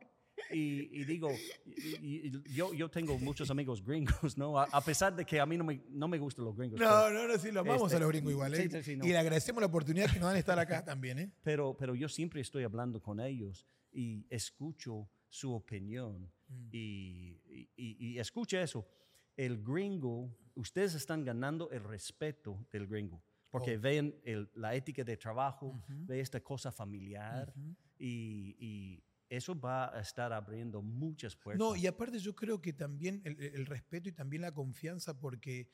Y, 0.50 1.00
y 1.00 1.04
digo, 1.04 1.30
y- 1.66 2.26
y- 2.28 2.42
yo, 2.54 2.74
yo 2.74 2.90
tengo 2.90 3.18
muchos 3.18 3.50
amigos 3.50 3.82
gringos, 3.84 4.36
¿no? 4.36 4.58
A, 4.58 4.64
a 4.64 4.80
pesar 4.80 5.14
de 5.14 5.24
que 5.24 5.38
a 5.40 5.46
mí 5.46 5.56
no 5.56 5.64
me, 5.64 5.80
no 5.88 6.08
me 6.08 6.18
gustan 6.18 6.44
los 6.44 6.56
gringos. 6.56 6.78
No, 6.80 7.10
no, 7.10 7.26
no, 7.28 7.38
sí, 7.38 7.50
lo 7.52 7.60
amamos 7.60 7.84
Este, 7.84 7.96
a 7.96 8.00
los 8.00 8.08
gringos 8.08 8.32
igual. 8.32 8.54
¿eh? 8.54 8.62
sí, 8.62 8.68
sí, 8.70 8.82
sí, 8.82 8.96
no. 8.96 9.04
Y 9.06 9.08
le 9.08 9.18
agradecemos 9.18 9.60
la 9.60 9.66
oportunidad 9.68 10.06
que 10.06 10.18
nos 10.18 10.26
dan 10.26 10.34
de 10.34 10.40
estar 10.40 10.58
acá 10.58 10.84
también. 10.84 11.18
¿eh? 11.18 11.32
pero, 11.42 11.76
pero 11.76 11.94
yo 11.94 12.08
siempre 12.08 12.40
estoy 12.40 12.64
hablando 12.64 13.00
con 13.02 13.20
ellos 13.20 13.66
y 13.92 14.26
escucho 14.30 15.08
su 15.28 15.52
opinión 15.52 16.30
Mm. 16.46 16.68
y, 16.72 17.40
y, 17.74 18.18
escucha 18.18 18.60
eso. 18.62 18.86
El 19.34 19.62
gringo, 19.64 20.36
ustedes 20.54 20.94
están 20.94 21.24
ganando 21.24 21.70
el 21.70 21.82
respeto 21.82 22.66
del 22.70 22.86
gringo 22.86 23.22
porque 23.50 23.76
Oh. 23.76 23.80
ven 23.80 24.14
el- 24.24 24.50
la 24.54 24.74
ética 24.74 25.02
de 25.04 25.16
trabajo, 25.16 25.82
ven 25.88 26.20
esta 26.20 26.40
cosa 26.40 26.70
familiar 26.70 27.52
y, 27.98 28.54
y 28.58 29.02
eso 29.28 29.58
va 29.58 29.96
a 29.96 30.00
estar 30.00 30.32
abriendo 30.32 30.82
muchas 30.82 31.34
puertas. 31.36 31.58
No, 31.58 31.74
y 31.76 31.86
aparte 31.86 32.18
yo 32.18 32.34
creo 32.34 32.60
que 32.60 32.72
también 32.72 33.20
el, 33.24 33.40
el 33.40 33.66
respeto 33.66 34.08
y 34.08 34.12
también 34.12 34.42
la 34.42 34.52
confianza, 34.52 35.18
porque 35.18 35.68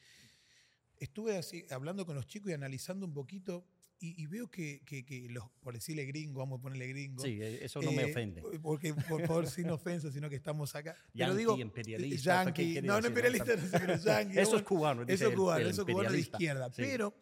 estuve 0.98 1.36
así 1.36 1.64
hablando 1.70 2.04
con 2.06 2.14
los 2.14 2.26
chicos 2.26 2.50
y 2.50 2.54
analizando 2.54 3.06
un 3.06 3.12
poquito 3.14 3.66
y, 4.02 4.22
y 4.22 4.26
veo 4.26 4.50
que, 4.50 4.80
que- 4.86 5.04
que 5.04 5.28
los, 5.28 5.44
por 5.60 5.74
decirle 5.74 6.06
gringo, 6.06 6.38
vamos 6.40 6.58
a 6.58 6.62
ponerle 6.62 6.86
gringo. 6.88 7.22
sí, 7.22 7.38
eso 7.42 7.82
no 7.82 7.92
me 7.92 8.04
eh, 8.04 8.10
ofende. 8.10 8.42
Porque, 8.62 8.94
por 8.94 9.26
favor, 9.26 9.46
sin 9.46 9.68
ofensa, 9.68 10.10
sino 10.10 10.30
que 10.30 10.36
estamos 10.36 10.74
acá. 10.74 10.96
Yankee, 11.12 11.36
digo, 11.36 11.58
imperialista, 11.58 12.44
¿para 12.44 12.54
qué 12.54 12.72
yankee, 12.72 12.86
no, 12.86 12.98
no 13.00 13.08
imperialista, 13.08 13.56
no 13.56 13.62
pero 13.72 13.96
yankee. 13.98 14.38
Eso 14.40 14.56
es 14.56 14.62
cubano. 14.62 15.02
Eso 15.02 15.28
es 15.28 15.34
cubano, 15.34 15.68
eso 15.68 15.82
es 15.82 15.86
cubano 15.92 16.12
de 16.12 16.18
izquierda. 16.20 16.68
Sí. 16.72 16.80
Pero, 16.82 17.14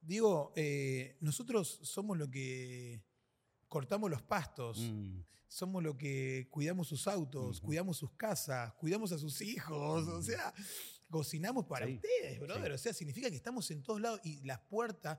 digo, 0.00 0.52
eh, 0.54 1.16
nosotros 1.20 1.80
somos 1.82 2.16
lo 2.16 2.30
que 2.30 3.02
cortamos 3.66 4.08
los 4.10 4.22
pastos, 4.22 4.78
Mm, 4.78 5.18
somos 5.48 5.82
lo 5.82 5.96
que 5.96 6.46
cuidamos 6.50 6.88
sus 6.88 7.06
autos, 7.08 7.58
Ujú. 7.58 7.66
cuidamos 7.66 7.96
sus 7.96 8.12
casas, 8.12 8.72
cuidamos 8.74 9.12
a 9.12 9.18
sus 9.18 9.40
hijos, 9.40 10.06
o 10.06 10.22
sea, 10.22 10.52
cocinamos 11.10 11.64
para 11.66 11.86
Sí, 11.86 11.94
ustedes, 11.94 12.38
brother. 12.38 12.66
sí. 12.68 12.74
O 12.74 12.78
sea, 12.78 12.92
significa 12.92 13.30
que 13.30 13.36
estamos 13.36 13.70
en 13.70 13.82
todos 13.82 14.00
lados 14.00 14.20
y 14.24 14.40
las 14.44 14.60
puertas 14.60 15.18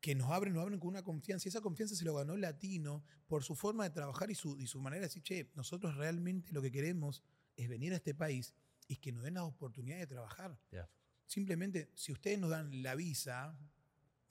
que 0.00 0.14
nos 0.14 0.30
abren, 0.30 0.52
nos 0.54 0.62
abren 0.62 0.78
con 0.78 0.88
una 0.90 1.02
confianza. 1.02 1.48
Y 1.48 1.50
esa 1.50 1.60
confianza 1.60 1.96
se 1.96 2.04
lo 2.04 2.14
ganó 2.14 2.34
el 2.34 2.40
latino 2.42 3.02
por 3.26 3.42
su 3.42 3.56
forma 3.56 3.82
de 3.84 3.90
trabajar 3.90 4.30
y 4.30 4.36
su, 4.36 4.56
y 4.58 4.68
su 4.68 4.80
manera 4.80 5.00
de 5.00 5.06
decir, 5.08 5.22
che, 5.24 5.50
nosotros 5.56 5.96
realmente 5.96 6.52
lo 6.52 6.62
que 6.62 6.70
queremos 6.70 7.24
es 7.56 7.68
venir 7.68 7.92
a 7.92 7.96
este 7.96 8.14
país 8.14 8.54
y 8.86 8.96
que 8.98 9.10
nos 9.10 9.24
den 9.24 9.34
la 9.34 9.42
oportunidad 9.44 9.98
de 9.98 10.06
trabajar. 10.06 10.56
ya. 10.70 10.88
Simplemente, 11.26 11.90
si 11.96 12.12
ustedes 12.12 12.38
nos 12.38 12.50
dan 12.50 12.84
la 12.84 12.94
visa, 12.94 13.58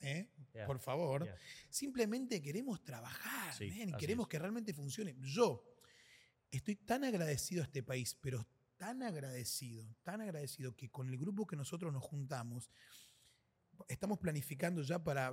¿eh? 0.00 0.30
Yeah. 0.54 0.66
por 0.66 0.78
favor. 0.78 1.24
Yeah. 1.24 1.36
Simplemente 1.70 2.40
queremos 2.42 2.82
trabajar, 2.84 3.54
Sí, 3.54 3.70
queremos 3.98 4.26
es. 4.26 4.30
que 4.30 4.38
realmente 4.38 4.72
funcione. 4.74 5.14
Yo 5.20 5.64
estoy 6.50 6.76
tan 6.76 7.04
agradecido 7.04 7.62
a 7.62 7.66
este 7.66 7.82
país, 7.82 8.14
pero 8.20 8.46
tan 8.76 9.02
agradecido, 9.02 9.86
tan 10.02 10.20
agradecido 10.20 10.74
que 10.76 10.90
con 10.90 11.08
el 11.08 11.16
grupo 11.18 11.46
que 11.46 11.56
nosotros 11.56 11.92
nos 11.92 12.02
juntamos, 12.04 12.70
estamos 13.88 14.18
planificando 14.18 14.82
ya 14.82 15.02
para, 15.02 15.32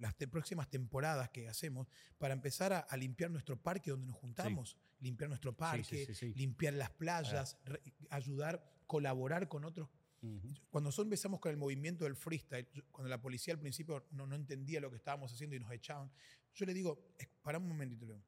las 0.00 0.16
te- 0.16 0.28
próximas 0.28 0.68
temporadas 0.70 1.30
que 1.30 1.48
hacemos, 1.48 1.88
para 2.18 2.34
empezar 2.34 2.72
a, 2.72 2.80
a 2.80 2.96
limpiar 2.96 3.30
nuestro 3.30 3.60
parque 3.60 3.90
donde 3.90 4.06
nos 4.06 4.16
juntamos, 4.16 4.76
limpiar 5.00 5.28
nuestro 5.28 5.56
parque, 5.56 6.06
sí, 6.06 6.14
sí. 6.14 6.34
limpiar 6.34 6.74
las 6.74 6.90
playas, 6.90 7.56
re- 7.64 7.82
ayudar, 8.10 8.64
colaborar 8.86 9.48
con 9.48 9.64
otros 9.64 9.88
Ujú. 10.22 10.54
cuando 10.70 10.88
nosotros 10.88 11.06
empezamos 11.06 11.40
con 11.40 11.50
el 11.50 11.56
movimiento 11.56 12.04
del 12.04 12.16
freestyle, 12.16 12.66
cuando 12.90 13.08
la 13.08 13.20
policía 13.20 13.54
al 13.54 13.60
principio 13.60 14.06
no, 14.10 14.26
no 14.26 14.34
entendía 14.34 14.80
lo 14.80 14.90
que 14.90 14.96
estábamos 14.96 15.32
haciendo 15.32 15.54
y 15.56 15.60
nos 15.60 15.70
echaban, 15.70 16.10
yo 16.54 16.66
le 16.66 16.74
digo, 16.74 17.12
"Es- 17.18 17.28
pará 17.42 17.58
un 17.58 17.68
momentito, 17.68 18.06
Leo. 18.06 18.22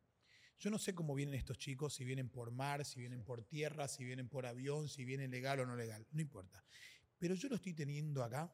Yo 0.59 0.71
no 0.71 0.78
sé 0.78 0.95
cómo 0.95 1.14
vienen 1.14 1.35
estos 1.37 1.57
chicos, 1.57 1.95
si 1.95 2.04
vienen 2.04 2.28
por 2.28 2.50
mar, 2.50 2.85
si 2.85 3.00
vienen 3.00 3.23
por 3.25 3.42
tierra, 3.42 3.88
si 3.88 4.04
vienen 4.04 4.28
por 4.28 4.45
avión, 4.45 4.88
si 4.88 5.04
vienen 5.04 5.30
legal 5.30 5.61
o 5.61 5.66
no 5.66 5.76
legal, 5.76 6.07
no 6.12 6.21
importa. 6.21 6.64
Pero 7.18 7.35
yo 7.35 7.49
lo 7.49 7.57
estoy 7.57 7.75
teniendo 7.75 8.23
acá 8.23 8.52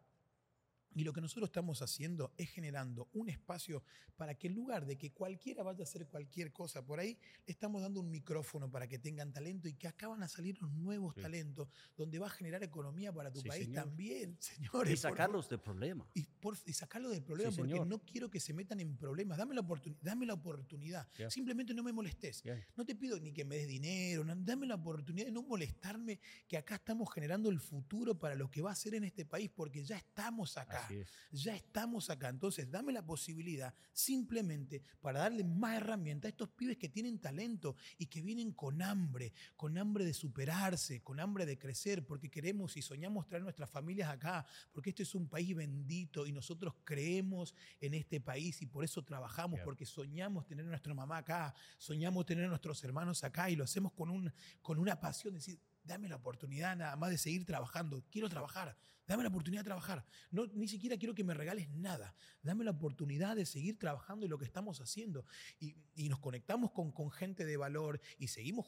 y 0.95 1.05
lo 1.05 1.13
que 1.13 1.21
nosotros 1.21 1.49
estamos 1.49 1.83
haciendo 1.83 2.33
es 2.37 2.51
generando 2.51 3.09
un 3.13 3.29
espacio 3.29 3.83
para 4.17 4.35
que 4.37 4.47
en 4.47 4.55
lugar 4.55 4.87
de 4.87 4.97
que 4.97 5.13
cualquiera 5.13 5.63
vaya 5.63 5.81
a 5.81 5.83
hacer 5.85 6.07
cualquier 6.07 6.53
cosa 6.53 6.85
por 6.85 7.01
ahí, 7.01 7.19
le 7.47 7.53
estamos 7.53 7.83
dando 7.83 8.01
un 8.01 8.11
micrófono 8.11 8.71
para 8.71 8.87
que 8.87 8.99
tengan 8.99 9.33
talento 9.33 9.67
y 9.69 9.75
que 9.75 9.89
acá 9.89 10.07
van 10.09 10.23
a 10.23 10.29
salir 10.29 10.61
los 10.63 10.71
nuevos 10.73 11.15
Sí. 11.15 11.21
talentos, 11.23 11.69
donde 11.97 12.19
va 12.19 12.27
a 12.29 12.31
generar 12.31 12.63
economía 12.63 13.13
para 13.13 13.31
tu 13.33 13.41
Sí, 13.41 13.49
país 13.49 13.65
señor. 13.67 13.85
también, 13.85 14.37
señores. 14.89 14.93
Y 14.93 14.97
sacarlos 14.97 15.49
del 15.49 15.61
problema. 15.61 16.09
Y, 16.15 16.23
por- 16.25 16.57
y 16.65 16.73
sacarlo 16.73 17.09
del 17.09 17.23
problema, 17.23 17.51
Sí, 17.51 17.57
porque 17.59 17.73
señor. 17.73 17.87
no 17.87 17.99
quiero 18.05 18.31
que 18.31 18.39
se 18.41 18.53
metan 18.55 18.79
en 18.81 18.97
problemas. 18.97 19.37
Dame 19.39 19.55
la, 19.55 19.63
oportuni- 19.63 19.97
dame 20.01 20.27
la 20.27 20.35
oportunidad. 20.35 21.09
Simplemente 21.29 21.75
no 21.75 21.83
me 21.83 21.93
molestes. 21.93 22.43
Yeah. 22.43 22.65
No 22.77 22.85
te 22.85 22.95
pido 22.95 23.19
ni 23.19 23.33
que 23.33 23.45
me 23.45 23.57
des 23.57 23.67
dinero, 23.69 24.23
no- 24.25 24.37
dame 24.37 24.67
la 24.67 24.77
oportunidad 24.77 25.27
de 25.27 25.33
no 25.33 25.43
molestarme, 25.43 26.21
que 26.47 26.57
acá 26.57 26.77
estamos 26.77 27.13
generando 27.13 27.51
el 27.51 27.59
futuro 27.59 28.17
para 28.19 28.35
lo 28.37 28.49
que 28.51 28.63
va 28.63 28.71
a 28.71 28.75
ser 28.77 28.95
en 28.95 29.05
este 29.05 29.25
país, 29.25 29.51
porque 29.55 29.85
ya 29.85 29.97
estamos 29.97 30.57
acá. 30.57 30.84
Es. 30.91 31.09
Ya 31.31 31.55
estamos 31.55 32.11
acá. 32.11 32.29
Entonces, 32.29 32.71
dame 32.71 32.93
la 32.93 33.05
posibilidad 33.05 33.75
simplemente 33.93 34.83
para 35.01 35.21
darle 35.21 35.45
más 35.45 35.77
herramientas 35.77 36.29
a 36.29 36.31
estos 36.31 36.51
pibes 36.51 36.77
que 36.77 36.89
tienen 36.89 37.19
talento 37.19 37.77
y 37.99 38.07
que 38.07 38.23
vienen 38.23 38.53
con 38.53 38.83
hambre, 38.83 39.33
con 39.57 39.79
hambre 39.79 40.05
de 40.05 40.15
superarse, 40.15 41.03
con 41.03 41.21
hambre 41.21 41.47
de 41.47 41.59
crecer, 41.59 42.05
porque 42.07 42.31
queremos 42.31 42.77
y 42.77 42.83
soñamos 42.83 43.27
traer 43.27 43.43
nuestras 43.43 43.71
familias 43.71 44.11
acá, 44.11 44.47
porque 44.73 44.91
este 44.91 45.03
es 45.03 45.15
un 45.15 45.29
país 45.29 45.55
bendito 45.55 46.27
y 46.27 46.33
nosotros 46.33 46.75
creemos 46.85 47.55
en 47.81 47.95
este 47.95 48.21
país 48.21 48.61
y 48.63 48.67
por 48.67 48.85
eso 48.85 49.03
trabajamos, 49.03 49.61
porque 49.61 49.87
soñamos 49.87 50.47
tener 50.47 50.65
a 50.67 50.69
nuestra 50.69 50.95
mamá 50.95 51.19
acá, 51.19 51.55
soñamos 51.79 52.27
tener 52.27 52.45
a 52.45 52.49
nuestros 52.49 52.83
hermanos 52.85 53.25
acá 53.25 53.51
y 53.51 53.57
lo 53.57 53.65
hacemos 53.65 53.93
con, 53.93 54.11
un, 54.11 54.33
con 54.63 54.79
una 54.79 55.01
pasión, 55.01 55.35
decir, 55.35 55.59
dame 55.85 56.09
la 56.09 56.17
oportunidad 56.17 56.77
nada 56.77 56.97
más 56.97 57.11
de 57.11 57.19
seguir 57.19 57.45
trabajando, 57.45 58.03
quiero 58.11 58.29
trabajar, 58.29 58.77
dame 59.07 59.23
la 59.23 59.29
oportunidad 59.29 59.61
de 59.61 59.67
trabajar, 59.69 60.05
no, 60.31 60.47
ni 60.47 60.67
siquiera 60.67 60.97
quiero 60.97 61.15
que 61.15 61.25
me 61.25 61.35
regales 61.35 61.69
nada, 61.71 62.15
dame 62.43 62.65
la 62.65 62.71
oportunidad 62.71 63.37
de 63.37 63.45
seguir 63.47 63.79
trabajando 63.79 64.25
en 64.25 64.31
lo 64.31 64.39
que 64.39 64.47
estamos 64.47 64.81
haciendo. 64.81 65.25
Y, 65.61 65.77
y 65.95 66.09
nos 66.09 66.21
conectamos 66.21 66.73
con, 66.73 66.91
con 66.91 67.11
gente 67.11 67.45
de 67.45 67.57
valor 67.57 68.01
y 68.19 68.29
seguimos 68.29 68.67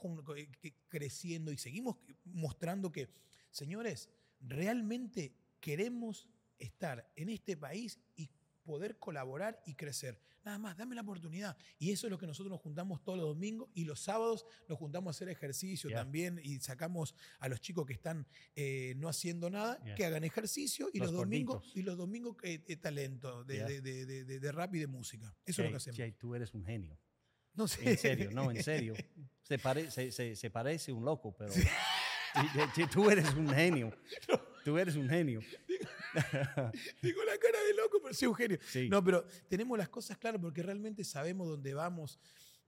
que- 0.60 0.74
creciendo 0.88 1.52
y 1.52 1.58
seguimos 1.58 1.96
mostrando 2.24 2.92
que, 2.92 3.08
señores, 3.50 4.10
realmente 4.40 5.34
queremos 5.60 6.28
estar 6.58 7.10
en 7.16 7.30
este 7.30 7.56
país 7.56 7.98
y 8.14 8.30
poder 8.64 8.98
colaborar 8.98 9.62
y 9.64 9.74
crecer. 9.74 10.20
Nada 10.46 10.58
más, 10.60 10.76
dame 10.76 10.94
la 10.94 11.00
oportunidad. 11.00 11.56
Y 11.76 11.90
eso 11.90 12.06
es 12.06 12.10
lo 12.12 12.18
que 12.18 12.26
nosotros 12.28 12.52
nos 12.52 12.60
juntamos 12.60 13.02
todos 13.02 13.18
los 13.18 13.26
domingos 13.26 13.68
y 13.74 13.84
los 13.84 13.98
sábados 13.98 14.46
nos 14.68 14.78
juntamos 14.78 15.08
a 15.08 15.10
hacer 15.16 15.28
ejercicio 15.28 15.90
Yeah. 15.90 15.98
también 15.98 16.40
y 16.40 16.60
sacamos 16.60 17.16
a 17.40 17.48
los 17.48 17.60
chicos 17.60 17.84
que 17.84 17.94
están 17.94 18.28
eh, 18.54 18.94
no 18.96 19.08
haciendo 19.08 19.50
nada, 19.50 19.76
Yeah. 19.84 19.94
que 19.96 20.04
hagan 20.04 20.22
ejercicio 20.22 20.88
y 20.92 21.00
Los 21.00 21.10
los, 21.10 21.20
domingos 21.22 21.72
y 21.74 21.82
los 21.82 21.96
domingos 21.98 22.36
eh, 22.44 22.62
eh, 22.68 22.76
talento 22.76 23.42
de, 23.42 23.54
Yeah. 23.56 23.66
de- 23.66 24.06
de- 24.06 24.24
de- 24.38 24.52
rap 24.52 24.72
y 24.76 24.78
de 24.78 24.86
música. 24.86 25.34
Eso 25.44 25.62
es 25.62 25.66
lo 25.66 25.70
que 25.72 25.76
hacemos. 25.78 25.98
Jay, 25.98 26.12
tú 26.12 26.32
eres 26.36 26.54
un 26.54 26.64
genio. 26.64 26.96
No 27.54 27.66
sé. 27.66 27.90
En 27.90 27.98
serio, 27.98 28.30
no, 28.30 28.48
en 28.52 28.62
serio. 28.62 28.94
Se, 29.42 29.58
pare- 29.58 29.90
se, 29.90 30.12
se- 30.12 30.36
se 30.36 30.50
parece 30.50 30.92
un 30.92 31.04
loco, 31.04 31.34
pero 31.36 31.52
tú 32.92 33.10
eres 33.10 33.34
un 33.34 33.48
genio. 33.48 33.92
Tú 34.64 34.76
eres 34.78 34.96
un 34.96 35.08
genio. 35.08 35.40
Digo 37.00 37.22
la 37.24 37.38
cara 37.38 37.58
de 37.65 37.65
loco, 37.86 38.00
pero. 38.02 38.58
Sí. 38.68 38.88
No, 38.88 39.02
pero 39.02 39.24
tenemos 39.48 39.78
las 39.78 39.88
cosas 39.88 40.18
claras 40.18 40.40
porque 40.40 40.62
realmente 40.62 41.04
sabemos 41.04 41.48
dónde 41.48 41.74
vamos 41.74 42.18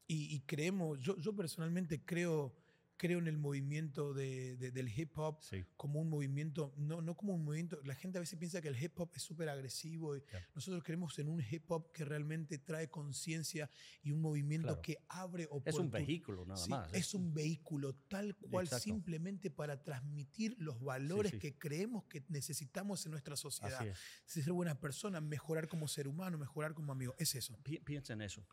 y, 0.07 0.35
y 0.35 0.41
creemos. 0.41 0.99
Yo, 1.01 1.17
yo 1.17 1.35
personalmente 1.35 2.01
creo, 2.05 2.55
creo 2.99 3.19
en 3.21 3.29
el 3.29 3.39
movimiento 3.39 4.13
de- 4.13 4.57
de- 4.59 4.71
del 4.73 4.89
hip 4.89 5.17
hop 5.17 5.39
Sí. 5.41 5.65
como 5.77 6.01
un 6.01 6.11
movimiento, 6.11 6.75
no, 6.77 7.01
no 7.01 7.17
como 7.17 7.33
un 7.35 7.45
movimiento. 7.45 7.81
La 7.85 7.95
gente 7.95 8.19
a 8.19 8.21
veces 8.21 8.39
piensa 8.39 8.61
que 8.61 8.69
el 8.69 8.83
hip 8.83 8.99
hop 9.01 9.11
es 9.15 9.23
súper 9.23 9.49
agresivo. 9.49 10.17
y 10.17 10.21
Ya. 10.33 10.47
Nosotros 10.55 10.83
creemos 10.85 11.19
en 11.21 11.29
un 11.29 11.41
hip 11.51 11.71
hop 11.71 11.93
que 11.93 12.05
realmente 12.05 12.59
trae 12.59 12.89
conciencia 12.91 13.71
y 14.03 14.11
un 14.11 14.21
movimiento 14.21 14.67
Claro. 14.69 14.83
que 14.83 14.99
abre 15.09 15.45
Es 15.45 15.49
un 15.51 15.57
oportunidades. 15.59 16.07
vehículo 16.07 16.45
nada 16.45 16.61
Sí, 16.63 16.71
más. 16.71 16.93
¿eh? 16.93 16.99
Es 16.99 17.15
un 17.15 17.33
vehículo 17.33 17.95
tal 18.09 18.37
cual 18.37 18.65
Exacto. 18.67 18.85
simplemente 18.85 19.51
para 19.51 19.83
transmitir 19.83 20.57
los 20.59 20.81
valores 20.83 21.31
sí. 21.33 21.39
que 21.39 21.57
creemos 21.57 22.05
que 22.07 22.25
necesitamos 22.29 23.05
en 23.07 23.13
nuestra 23.13 23.37
sociedad. 23.37 23.87
Ser 24.27 24.51
buena 24.53 24.79
persona, 24.81 25.21
mejorar 25.21 25.69
como 25.69 25.87
ser 25.87 26.09
humano, 26.09 26.37
mejorar 26.37 26.75
como 26.75 26.91
amigo. 26.93 27.15
Es 27.19 27.35
eso. 27.37 27.57
Pi- 27.63 27.79
Piensa 27.79 28.13
en 28.15 28.23
eso. 28.23 28.45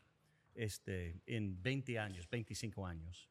Este, 0.54 1.20
en 1.26 1.60
20 1.62 1.98
años, 1.98 2.28
25 2.30 2.86
años, 2.86 3.28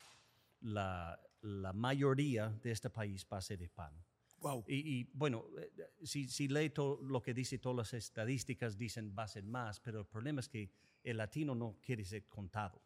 la, 0.65 1.19
la 1.41 1.73
mayoría 1.73 2.49
de 2.49 2.71
este 2.71 2.89
país 2.89 3.25
va 3.31 3.37
a 3.37 3.41
ser 3.41 3.61
hispano. 3.61 4.03
Wow. 4.39 4.63
Y, 4.67 4.99
y, 4.99 5.03
bueno, 5.13 5.45
eh, 5.57 5.71
si, 6.03 6.27
si 6.27 6.47
lee 6.47 6.69
todo 6.69 7.01
lo 7.01 7.21
que 7.21 7.33
dice 7.33 7.57
todas 7.57 7.77
las 7.77 7.93
estadísticas, 7.93 8.77
dicen 8.77 9.15
va 9.17 9.23
a 9.23 9.27
ser 9.27 9.43
más, 9.43 9.79
pero 9.79 9.99
el 9.99 10.05
problema 10.05 10.39
es 10.39 10.49
que 10.49 10.71
el 11.03 11.17
latino 11.17 11.55
no 11.55 11.77
quiere 11.81 12.03
ser 12.03 12.27
contado. 12.27 12.81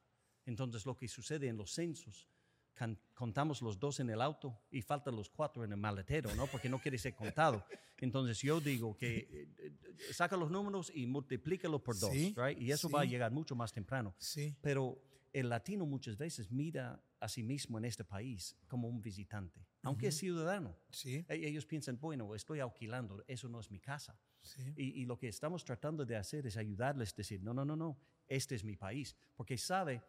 Entonces, 0.45 0.85
lo 0.85 0.95
que 0.95 1.07
sucede 1.07 1.47
en 1.47 1.57
los 1.57 1.73
censos, 1.73 2.27
contamos 3.13 3.61
los 3.61 3.77
dos 3.77 3.99
en 3.99 4.09
el 4.09 4.21
auto 4.21 4.57
y 4.71 4.81
faltan 4.81 5.15
los 5.15 5.29
cuatro 5.29 5.63
en 5.63 5.71
el 5.71 5.77
maletero, 5.77 6.33
¿no? 6.35 6.47
Porque 6.47 6.69
no 6.69 6.79
quiere 6.79 6.97
ser 6.97 7.13
contado. 7.13 7.65
Entonces, 7.97 8.41
yo 8.41 8.61
digo 8.61 8.95
que 8.95 9.17
eh, 9.17 9.47
eh, 9.57 10.13
saca 10.13 10.37
los 10.37 10.49
números 10.49 10.91
y 10.95 11.05
multiplícalo 11.05 11.83
por 11.83 11.99
dos, 11.99 12.11
Sí, 12.11 12.33
right? 12.37 12.59
Y 12.59 12.71
eso 12.71 12.89
va 12.89 13.01
a 13.01 13.05
llegar 13.05 13.31
mucho 13.31 13.55
más 13.55 13.73
temprano. 13.73 14.15
Sí. 14.17 14.55
Pero 14.61 15.01
el 15.33 15.49
latino 15.49 15.85
muchas 15.85 16.17
veces 16.17 16.51
mira 16.51 17.03
a 17.19 17.27
sí 17.27 17.43
mismo 17.43 17.77
en 17.77 17.85
este 17.85 18.03
país 18.03 18.55
como 18.67 18.87
un 18.87 19.01
visitante, 19.01 19.65
aunque 19.83 20.07
es 20.07 20.17
ciudadano. 20.17 20.75
Sí. 20.89 21.25
E- 21.27 21.47
Ellos 21.47 21.65
piensan, 21.65 21.99
bueno, 21.99 22.33
estoy 22.35 22.59
alquilando, 22.59 23.23
eso 23.27 23.47
no 23.49 23.59
es 23.59 23.69
mi 23.69 23.79
casa. 23.79 24.19
Sí. 24.41 24.61
Y, 24.75 25.01
y 25.01 25.05
lo 25.05 25.17
que 25.17 25.27
estamos 25.27 25.63
tratando 25.65 26.05
de 26.05 26.15
hacer 26.15 26.47
es 26.47 26.55
ayudarles 26.57 27.13
a 27.13 27.17
decir, 27.17 27.41
no, 27.43 27.53
no, 27.53 27.65
no, 27.65 27.75
no, 27.75 27.99
este 28.27 28.55
es 28.55 28.63
mi 28.63 28.75
país. 28.77 29.15
Porque 29.35 29.57
sabe, 29.57 30.01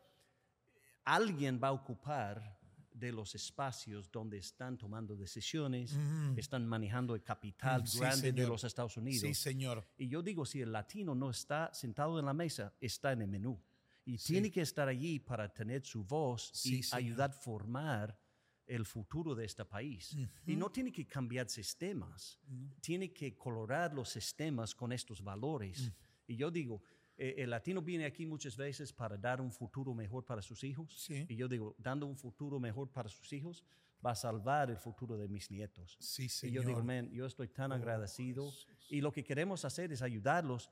alguien 1.05 1.61
va 1.63 1.69
a 1.69 1.73
ocupar 1.73 2.59
de 2.93 3.13
los 3.13 3.35
espacios 3.35 4.11
donde 4.11 4.39
están 4.39 4.77
tomando 4.77 5.17
decisiones, 5.17 5.97
están 6.37 6.67
manejando 6.67 7.15
el 7.15 7.23
capital 7.23 7.83
Mm, 7.83 7.87
sí, 7.87 7.99
grande 8.01 8.33
de 8.33 8.47
los 8.47 8.63
Estados 8.65 8.97
Unidos. 8.97 9.21
Sí, 9.21 9.33
señor. 9.35 9.87
Y 9.97 10.09
yo 10.09 10.23
digo, 10.23 10.45
si 10.45 10.61
el 10.61 10.73
latino 10.73 11.15
no 11.15 11.31
está 11.31 11.73
sentado 11.73 12.19
en 12.19 12.27
la 12.27 12.35
mesa, 12.35 12.75
está 12.81 13.13
en 13.13 13.23
el 13.23 13.29
menú. 13.29 13.61
Y 14.05 14.17
tiene 14.17 14.51
que 14.51 14.63
estar 14.63 14.89
allí 14.89 15.19
para 15.19 15.53
tener 15.53 15.85
su 15.85 16.05
voz 16.05 16.51
Sí, 16.55 16.79
y 16.79 16.83
señor. 16.83 16.99
ayudar 17.05 17.31
a 17.31 17.33
formar 17.33 18.19
el 18.67 18.85
futuro 18.87 19.35
de 19.35 19.45
este 19.45 19.65
país. 19.65 20.17
Y 20.47 20.57
no 20.57 20.71
tiene 20.71 20.93
que 20.93 21.07
cambiar 21.07 21.49
sistemas, 21.49 22.39
tiene 22.81 23.13
que 23.13 23.37
colorar 23.37 23.93
los 23.93 24.09
sistemas 24.09 24.75
con 24.75 24.93
estos 24.93 25.23
valores. 25.23 25.91
Y 26.27 26.37
yo 26.37 26.51
digo, 26.51 26.81
eh, 27.17 27.35
el 27.39 27.51
latino 27.51 27.83
viene 27.83 28.05
aquí 28.07 28.25
muchas 28.27 28.57
veces 28.57 28.93
para 28.93 29.17
dar 29.19 29.41
un 29.41 29.53
futuro 29.53 29.93
mejor 29.95 30.25
para 30.25 30.41
sus 30.41 30.63
hijos. 30.65 30.95
Sí. 30.97 31.27
Y 31.29 31.37
yo 31.37 31.49
digo, 31.49 31.75
dando 31.79 32.07
un 32.07 32.17
futuro 32.17 32.59
mejor 32.61 32.91
para 32.91 33.09
sus 33.09 33.33
hijos, 33.33 33.65
va 34.05 34.13
a 34.13 34.15
salvar 34.15 34.71
el 34.71 34.79
futuro 34.79 35.19
de 35.19 35.29
mis 35.29 35.51
nietos. 35.51 35.97
Sí, 36.01 36.25
Y 36.25 36.29
señor. 36.29 36.63
yo 36.63 36.69
digo, 36.69 36.83
man, 36.85 37.11
yo 37.11 37.27
estoy 37.27 37.49
tan 37.49 37.73
agradecido. 37.73 38.51
Y 38.89 39.01
lo 39.01 39.11
que 39.13 39.23
queremos 39.25 39.65
hacer 39.65 39.93
es 39.93 40.01
ayudarlos 40.01 40.71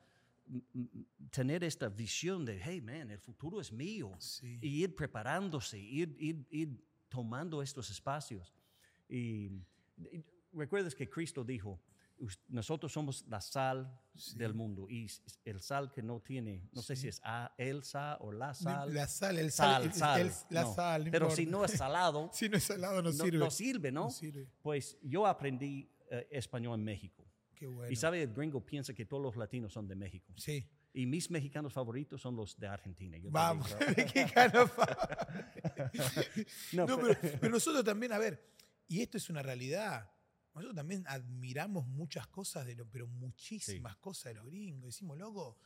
tener 1.30 1.64
esta 1.64 1.88
visión 1.88 2.44
de, 2.44 2.60
hey, 2.62 2.80
man, 2.80 3.10
el 3.10 3.20
futuro 3.20 3.60
es 3.60 3.72
mío. 3.72 4.14
Sí. 4.18 4.58
Y 4.62 4.82
ir 4.84 4.94
preparándose, 4.94 5.78
ir, 5.78 6.16
ir, 6.18 6.46
ir 6.50 6.84
tomando 7.08 7.62
estos 7.62 7.90
espacios. 7.90 8.54
Y, 9.08 9.50
y 9.98 10.24
recuerdas 10.52 10.94
que 10.94 11.08
Cristo 11.08 11.44
dijo, 11.44 11.80
"Us- 12.18 12.38
nosotros 12.48 12.92
somos 12.92 13.24
la 13.28 13.40
sal 13.40 13.98
del 14.34 14.52
mundo. 14.54 14.88
Y 14.88 15.06
el 15.44 15.60
sal 15.60 15.90
que 15.92 16.02
no 16.02 16.20
tiene, 16.20 16.68
no 16.72 16.82
sé 16.82 16.96
si 16.96 17.08
es 17.08 17.20
a, 17.24 17.54
el 17.58 17.84
sal 17.84 18.16
o 18.20 18.32
la 18.32 18.54
sal. 18.54 18.92
La 18.92 19.06
sal, 19.06 19.38
el 19.38 19.52
sal, 19.52 19.82
sal, 19.84 19.94
sal, 19.94 20.20
el- 20.22 20.32
la 20.50 20.62
no. 20.62 20.74
sal. 20.74 21.04
no 21.04 21.10
Pero 21.10 21.30
si 21.30 21.42
importa. 21.42 21.58
no 21.58 21.64
es 21.72 21.78
salado, 21.78 22.30
Si 22.32 22.48
no 22.48 22.56
es 22.56 22.64
salado, 22.64 23.02
no, 23.02 23.12
no, 23.12 23.24
sirve. 23.24 23.38
no 23.38 23.50
sirve, 23.50 23.92
¿no? 23.92 24.04
No 24.04 24.10
sirve. 24.10 24.48
Pues 24.62 24.98
yo 25.02 25.26
aprendí 25.26 25.88
eh, 26.10 26.26
español 26.30 26.78
en 26.78 26.84
México. 26.84 27.24
Qué 27.58 27.66
bueno. 27.66 27.90
Y 27.92 27.96
sabe, 27.96 28.22
el 28.22 28.32
gringo 28.32 28.64
piensa 28.64 28.94
que 28.94 29.04
todos 29.04 29.22
los 29.22 29.36
latinos 29.36 29.72
son 29.72 29.88
de 29.88 29.96
México. 29.96 30.32
Sí. 30.36 30.64
Y 30.92 31.06
mis 31.06 31.30
mexicanos 31.30 31.72
favoritos 31.72 32.20
son 32.20 32.36
los 32.36 32.56
de 32.58 32.66
Argentina. 32.68 33.18
Yo 33.18 33.30
Vamos, 33.30 33.68
digo, 33.78 33.80
mexicano 33.96 34.66
fa- 34.68 35.28
No, 36.72 36.86
No, 36.86 36.96
pero- 36.98 37.18
pero, 37.40 37.48
nosotros 37.50 37.84
también, 37.84 38.12
a 38.12 38.18
ver, 38.18 38.42
y 38.86 39.00
esto 39.02 39.16
es 39.16 39.28
una 39.30 39.42
realidad. 39.42 40.10
Nosotros 40.54 40.74
también 40.76 41.04
admiramos 41.06 41.86
muchas 41.86 42.26
cosas 42.28 42.66
de 42.66 42.74
lo, 42.74 42.88
pero 42.88 43.06
muchísimas 43.06 43.96
cosas 43.96 44.26
de 44.32 44.34
los 44.34 44.46
gringos. 44.46 44.86
Decimos, 44.94 45.16
loco, 45.18 45.56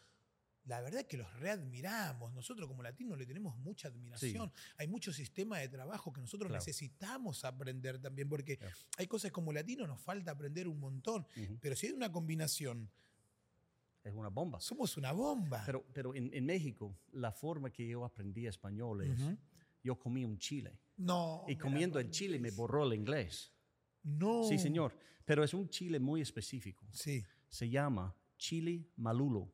la 0.64 0.80
verdad 0.80 1.00
es 1.00 1.06
que 1.06 1.16
los 1.16 1.32
readmiramos. 1.40 2.32
Nosotros 2.32 2.68
como 2.68 2.82
latinos 2.82 3.18
le 3.18 3.26
tenemos 3.26 3.56
mucha 3.58 3.88
admiración. 3.88 4.52
Hay 4.76 4.86
muchos 4.86 5.16
sistemas 5.16 5.60
de 5.60 5.68
trabajo 5.68 6.12
que 6.12 6.20
nosotros 6.20 6.48
Claro. 6.48 6.60
necesitamos 6.64 7.44
aprender 7.44 8.00
también, 8.00 8.28
porque 8.28 8.56
Claro. 8.58 8.76
hay 8.96 9.06
cosas 9.06 9.32
como 9.32 9.52
latinos 9.52 9.88
nos 9.88 10.00
falta 10.00 10.30
aprender 10.30 10.68
un 10.68 10.78
montón. 10.78 11.26
Ujú. 11.36 11.58
Pero 11.60 11.74
si 11.74 11.86
hay 11.88 11.92
una 11.92 12.12
combinación, 12.12 12.88
es 14.04 14.12
una 14.14 14.28
bomba. 14.28 14.60
somos 14.60 14.96
una 14.96 15.12
bomba. 15.12 15.62
Pero, 15.66 15.84
pero 15.92 16.14
en, 16.14 16.30
en 16.34 16.44
México, 16.46 16.96
la 17.12 17.30
forma 17.32 17.70
que 17.70 17.86
yo 17.88 18.04
aprendí 18.04 18.46
español 18.46 19.02
es, 19.02 19.20
Ujú. 19.20 19.36
yo 19.82 19.98
comí 19.98 20.24
un 20.24 20.38
chile. 20.38 20.78
no. 20.96 21.44
Y 21.48 21.56
comiendo 21.56 21.98
el 21.98 22.10
chile 22.10 22.38
me 22.38 22.50
borró 22.52 22.84
el 22.84 22.94
inglés. 22.94 23.52
No. 24.04 24.44
Sí, 24.48 24.58
señor. 24.58 24.96
Pero 25.24 25.42
es 25.44 25.54
un 25.54 25.68
chile 25.68 25.98
muy 26.00 26.20
específico. 26.20 26.86
Sí. 26.92 27.24
Se 27.48 27.68
llama 27.68 28.14
chile 28.36 28.84
malulo. 28.96 29.50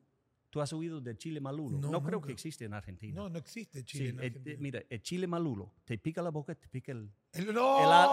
¿Tú 0.49 0.61
has 0.61 0.73
oído 0.73 0.99
del 0.99 1.15
chile 1.17 1.39
malulo? 1.39 1.77
No, 1.77 1.91
No, 1.91 2.01
creo 2.03 2.19
que 2.21 2.31
existe 2.31 2.65
en 2.65 2.73
Argentina. 2.73 3.13
No, 3.15 3.29
no 3.29 3.37
existe 3.37 3.79
Sí, 3.79 3.85
Chile. 3.85 4.09
en 4.09 4.19
eh, 4.23 4.41
eh, 4.45 4.57
mira, 4.59 4.81
el 4.89 5.01
chile 5.03 5.27
malulo 5.27 5.73
te 5.85 5.97
pica 5.99 6.21
la 6.23 6.31
boca, 6.31 6.55
te 6.55 6.67
pica 6.67 6.91
el, 6.91 7.07
El, 7.33 7.53
no, 7.53 7.77
El 7.83 7.91
al- 7.91 8.09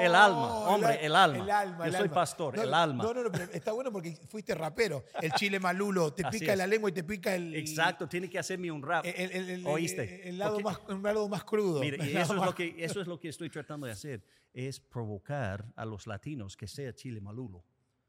el 0.00 0.14
alma, 0.14 0.46
hombre, 0.68 1.04
el 1.04 1.16
alma. 1.16 1.42
El 1.42 1.50
alma, 1.50 1.86
Yo 1.86 1.92
soy 1.92 2.02
alma. 2.02 2.14
pastor, 2.14 2.56
No, 2.56 2.62
el 2.62 2.72
alma. 2.74 3.02
No, 3.02 3.14
no, 3.14 3.22
no, 3.24 3.32
pero 3.32 3.50
está 3.52 3.72
bueno 3.72 3.90
porque 3.90 4.12
fuiste 4.28 4.54
rapero. 4.54 5.04
El 5.20 5.32
chile 5.32 5.58
malulo, 5.58 6.12
te 6.12 6.24
Así 6.24 6.38
pica 6.38 6.52
es. 6.52 6.58
la 6.58 6.66
lengua 6.68 6.90
y 6.90 6.92
te 6.92 7.02
pica 7.02 7.34
el. 7.34 7.54
Exacto, 7.56 8.06
tiene 8.08 8.30
que 8.30 8.38
hacerme 8.38 8.70
un 8.70 8.82
rap. 8.82 9.04
¿Oíste? 9.64 10.28
El 10.28 10.38
lado, 10.38 10.60
Porque- 10.60 10.64
más, 10.64 10.78
un 10.96 11.02
lado 11.02 11.28
más 11.28 11.42
crudo. 11.44 11.80
Mira, 11.80 11.96
y 12.06 12.16
eso 12.16 12.36
es, 12.36 12.44
lo 12.44 12.54
que, 12.54 12.74
eso 12.78 13.00
es 13.00 13.08
lo 13.08 13.18
que 13.18 13.28
estoy 13.28 13.50
tratando 13.50 13.86
de 13.86 13.92
hacer, 13.92 14.22
es 14.52 14.78
provocar 14.78 15.64
a 15.74 15.84
los 15.84 16.06
latinos 16.06 16.56
que 16.56 16.68
sea 16.68 16.94
chile 16.94 17.20
malulo. 17.20 17.64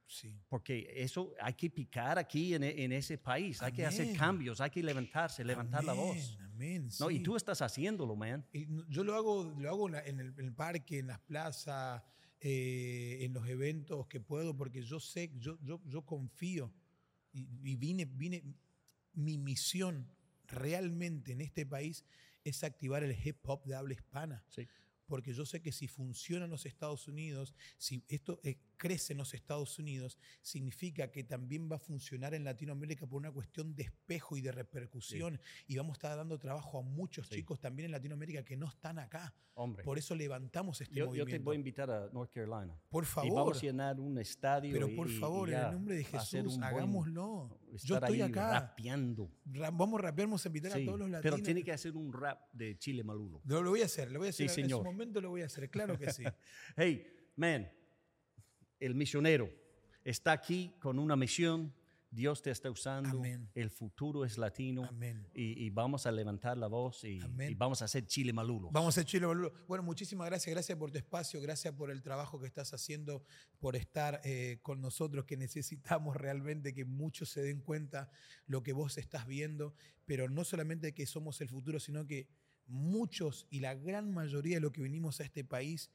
Sí. 0.10 0.40
Porque 0.48 0.90
eso 0.96 1.34
hay 1.42 1.54
que 1.54 1.70
picar 1.70 2.18
aquí 2.18 2.54
en, 2.54 2.64
e- 2.64 2.84
en 2.84 2.94
ese 2.94 3.18
país, 3.18 3.62
hay 3.62 3.74
que 3.74 3.86
hacer 3.86 4.06
Amén. 4.06 4.16
cambios, 4.18 4.62
hay 4.62 4.70
que 4.70 4.82
levantarse, 4.82 5.44
levantar 5.44 5.84
la 5.84 5.92
voz. 5.94 6.38
Amén, 6.40 6.48
Amén. 6.54 6.90
¿no? 7.00 7.12
Y 7.12 7.18
sí. 7.18 7.24
tú 7.24 7.36
estás 7.36 7.62
haciéndolo, 7.62 8.16
man. 8.16 8.46
Y 8.54 8.66
yo 8.90 9.04
lo 9.04 9.14
hago, 9.16 9.54
lo 9.60 9.70
hago 9.70 9.90
en 9.90 10.20
el, 10.20 10.28
en 10.40 10.46
el 10.46 10.54
parque, 10.54 11.00
en 11.00 11.08
las 11.08 11.20
plazas, 11.20 12.02
eh, 12.40 13.18
en 13.22 13.34
los 13.34 13.46
eventos 13.50 14.08
que 14.08 14.22
puedo, 14.22 14.56
porque 14.56 14.82
yo 14.82 15.00
sé, 15.00 15.32
yo, 15.38 15.58
yo, 15.62 15.82
yo 15.86 16.04
confío 16.06 16.72
y, 17.34 17.48
y 17.64 17.76
vine, 17.76 18.06
vine, 18.06 18.44
mi 19.14 19.38
misión 19.38 20.08
realmente 20.48 21.34
en 21.34 21.42
este 21.42 21.66
país 21.66 22.06
es 22.46 22.64
activar 22.64 23.04
el 23.04 23.12
hip 23.26 23.38
hop 23.44 23.66
de 23.66 23.76
habla 23.76 23.94
hispana. 23.94 24.44
Sí. 24.48 24.66
Porque 25.08 25.34
yo 25.34 25.46
sé 25.46 25.62
que 25.62 25.72
si 25.72 25.88
funciona 25.88 26.46
en 26.46 26.52
los 26.52 26.66
Estados 26.66 27.08
Unidos, 27.08 27.56
si 27.78 28.04
esto 28.10 28.40
eh, 28.44 28.60
crece 28.76 29.14
en 29.14 29.20
los 29.20 29.34
Estados 29.34 29.80
Unidos, 29.80 30.18
significa 30.42 31.12
que 31.12 31.24
también 31.24 31.70
va 31.72 31.78
a 31.78 31.80
funcionar 31.80 32.34
en 32.34 32.44
Latinoamérica 32.44 33.08
por 33.08 33.18
una 33.18 33.32
cuestión 33.32 33.74
de 33.74 33.84
espejo 33.84 34.36
y 34.38 34.42
de 34.42 34.52
repercusión. 34.52 35.40
Y 35.66 35.78
vamos 35.78 35.92
a 35.92 35.98
estar 35.98 36.18
dando 36.18 36.38
trabajo 36.38 36.80
a 36.80 36.82
muchos 36.82 37.28
Sí. 37.28 37.36
chicos 37.36 37.60
también 37.60 37.86
en 37.86 37.92
Latinoamérica 37.94 38.44
que 38.44 38.58
no 38.58 38.68
están 38.68 39.00
acá. 39.00 39.34
Hombre, 39.60 39.84
Por 39.84 39.98
eso 39.98 40.14
levantamos 40.14 40.82
este 40.82 40.94
yo, 40.94 41.06
yo 41.06 41.08
movimiento. 41.08 41.32
te 41.32 41.40
voy 41.40 41.56
a 41.56 41.58
invitar 41.60 41.90
a 41.90 42.10
North 42.12 42.32
Carolina. 42.32 42.80
por 42.90 43.04
Y 43.04 43.08
favor. 43.08 43.34
vamos 43.34 43.58
a 43.58 43.62
llenar 43.62 44.00
un 44.00 44.20
estadio. 44.20 44.72
Pero 44.72 44.88
y- 44.90 44.96
por 44.96 45.10
y- 45.10 45.16
y 45.16 45.20
favor, 45.20 45.50
en 45.50 45.56
el 45.58 45.72
nombre 45.72 45.96
de 45.96 46.04
Jesús, 46.04 46.54
un 46.58 46.60
buen- 46.60 46.74
hagámoslo. 47.78 47.88
Yo 47.88 47.96
estar 47.96 48.10
estoy 48.10 48.22
ahí 48.22 48.30
acá. 48.30 48.60
rapeando. 48.60 49.32
Ra- 49.46 49.72
Vamos 49.72 50.00
a 50.00 50.04
rapear, 50.04 50.28
vamos 50.28 50.46
a 50.46 50.50
invitar 50.50 50.72
Sí, 50.74 50.82
a 50.82 50.86
todos 50.86 51.00
los 51.00 51.10
latinos. 51.10 51.22
pero 51.36 51.44
tiene 51.44 51.64
que 51.64 51.72
hacer 51.72 51.96
un 51.96 52.12
rap 52.14 52.52
de 52.54 52.78
chile 52.78 53.04
malulo. 53.04 53.42
Lo, 53.46 53.62
lo 53.62 53.70
voy 53.72 53.82
a 53.82 53.86
hacer, 53.86 54.12
lo 54.12 54.20
voy 54.20 54.30
a 54.30 54.32
Sí, 54.32 54.46
hacer. 54.46 54.60
en 54.64 54.70
su 54.70 54.76
señor. 54.76 54.84
momento 54.86 55.22
lo 55.22 55.30
voy 55.30 55.42
a 55.42 55.46
hacer, 55.46 55.70
claro 55.70 55.98
que 55.98 56.12
sí. 56.12 56.24
Hey, 56.76 57.06
man, 57.36 57.70
el 58.80 58.96
misionero 58.96 59.50
está 60.04 60.32
aquí 60.32 60.74
con 60.80 61.00
una 61.00 61.16
misión. 61.16 61.74
Dios 62.18 62.42
te 62.42 62.50
está 62.50 62.72
usando. 62.72 63.20
Amén. 63.20 63.48
El 63.54 63.70
futuro 63.70 64.26
es 64.26 64.40
latino. 64.40 64.86
Amén. 64.86 65.28
Y, 65.36 65.64
y 65.64 65.70
vamos 65.70 66.08
a 66.08 66.12
levantar 66.12 66.58
la 66.58 66.66
voz 66.66 67.04
y, 67.04 67.20
vamos 67.56 67.84
a 67.84 67.86
hacer 67.86 68.08
chile 68.08 68.34
malulo. 68.34 68.72
Vamos 68.72 68.98
a 68.98 69.06
Chile, 69.06 69.28
boludo. 69.28 69.54
Bueno, 69.68 69.84
muchísimas 69.84 70.26
gracias. 70.26 70.52
Gracias 70.52 70.76
por 70.80 70.90
tu 70.90 70.98
espacio. 70.98 71.40
Gracias 71.40 71.76
por 71.76 71.92
el 71.92 72.02
trabajo 72.02 72.40
que 72.40 72.48
estás 72.48 72.74
haciendo, 72.74 73.24
por 73.60 73.76
estar 73.76 74.20
eh, 74.24 74.58
con 74.64 74.82
nosotros, 74.82 75.26
que 75.26 75.38
necesitamos 75.38 76.16
realmente 76.16 76.74
que 76.74 76.86
muchos 76.86 77.30
se 77.30 77.44
den 77.44 77.62
cuenta 77.62 78.10
lo 78.48 78.64
que 78.64 78.74
vos 78.74 78.98
estás 78.98 79.28
viendo. 79.28 79.76
Pero 80.08 80.28
no 80.28 80.44
solamente 80.44 80.96
que 80.96 81.06
somos 81.06 81.40
el 81.42 81.50
futuro, 81.50 81.80
sino 81.80 82.08
que 82.08 82.28
muchos 82.66 83.46
y 83.52 83.60
la 83.60 83.76
gran 83.76 84.12
mayoría 84.12 84.56
de 84.56 84.62
lo 84.62 84.72
que 84.72 84.82
venimos 84.82 85.20
a 85.20 85.24
este 85.24 85.44
país 85.44 85.92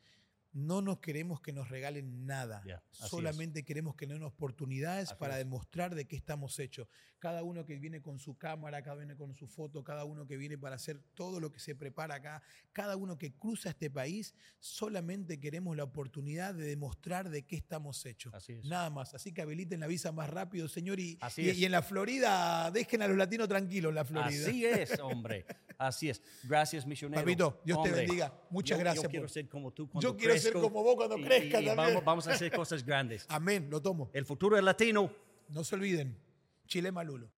no 0.55 0.83
nos 0.83 0.99
queremos 1.01 1.41
que 1.41 1.53
nos 1.53 1.69
regalen 1.71 2.27
nada. 2.27 2.63
Es. 2.67 3.09
Solamente 3.09 3.65
queremos 3.65 3.95
que 3.97 4.07
nos 4.07 4.17
den 4.19 4.25
oportunidades 4.25 5.09
Así 5.11 5.19
para 5.19 5.35
es. 5.35 5.45
demostrar 5.45 5.95
de 5.95 6.05
qué 6.07 6.17
estamos 6.17 6.59
hechos. 6.59 6.89
Cada 7.19 7.43
uno 7.43 7.65
que 7.65 7.77
viene 7.79 8.03
con 8.03 8.19
su 8.19 8.37
cámara, 8.37 8.83
cada 8.83 9.03
uno 9.05 9.17
con 9.17 9.35
su 9.35 9.47
foto, 9.47 9.83
cada 9.85 10.05
uno 10.05 10.27
que 10.27 10.37
viene 10.37 10.59
para 10.59 10.75
hacer 10.75 11.01
todo 11.15 11.39
lo 11.41 11.53
que 11.53 11.61
se 11.61 11.75
prepara 11.77 12.17
acá, 12.17 12.43
cada 12.73 12.97
uno 12.97 13.17
que 13.17 13.33
cruza 13.33 13.71
este 13.71 13.91
país, 13.91 14.35
solamente 14.59 15.39
queremos 15.39 15.77
la 15.77 15.85
oportunidad 15.85 16.55
de 16.55 16.65
demostrar 16.65 17.31
de 17.31 17.43
qué 17.47 17.57
estamos 17.57 18.05
hechos. 18.07 18.35
Así 18.35 18.55
es. 18.55 18.65
Nada 18.65 18.91
más. 18.91 19.15
Así 19.15 19.33
que 19.33 19.43
habiliten 19.43 19.81
la 19.81 19.87
visa 19.87 20.13
más 20.13 20.29
rápido, 20.31 20.69
señor. 20.69 20.99
Y, 20.99 21.17
Así 21.21 21.43
y- 21.43 21.49
es. 21.51 21.59
y 21.59 21.65
en 21.65 21.73
la 21.73 21.83
Florida, 21.83 22.71
dejen 22.73 23.03
a 23.03 23.09
los 23.09 23.17
latinos 23.17 23.49
tranquilos 23.49 23.91
en 23.91 23.95
la 23.95 24.05
Florida. 24.05 24.49
Así 24.49 24.65
es, 24.67 24.99
hombre. 25.01 25.47
Así 25.79 26.09
es. 26.11 26.21
Gracias, 26.45 26.87
misionero. 26.87 27.21
Papito, 27.23 27.61
Dios 27.65 27.83
te 27.83 27.91
bendiga. 27.93 28.35
Muchas 28.51 28.79
yo- 28.79 28.83
gracias 28.85 29.03
Yo 29.05 29.11
quiero 29.11 29.29
ser 29.29 29.49
como 29.49 29.73
tú 29.73 29.89
cuando 29.89 30.09
Yo 30.09 30.17
ser 30.43 30.53
como 30.55 30.83
vos 30.83 30.97
cuando 30.97 31.19
y- 31.19 31.25
crezca 31.25 31.61
y 31.61 31.67
también. 31.67 31.77
Vamos, 31.77 32.05
vamos 32.05 32.27
a 32.29 32.33
hacer 32.33 32.53
cosas 32.53 32.85
grandes. 32.85 33.25
Amén, 33.29 33.69
lo 33.71 33.81
tomo. 33.81 34.11
El 34.13 34.25
futuro 34.27 34.57
es 34.57 34.63
latino. 34.65 35.11
No 35.49 35.65
se 35.65 35.75
olviden, 35.75 36.17
Chile 36.67 36.91
Malulo. 36.93 37.29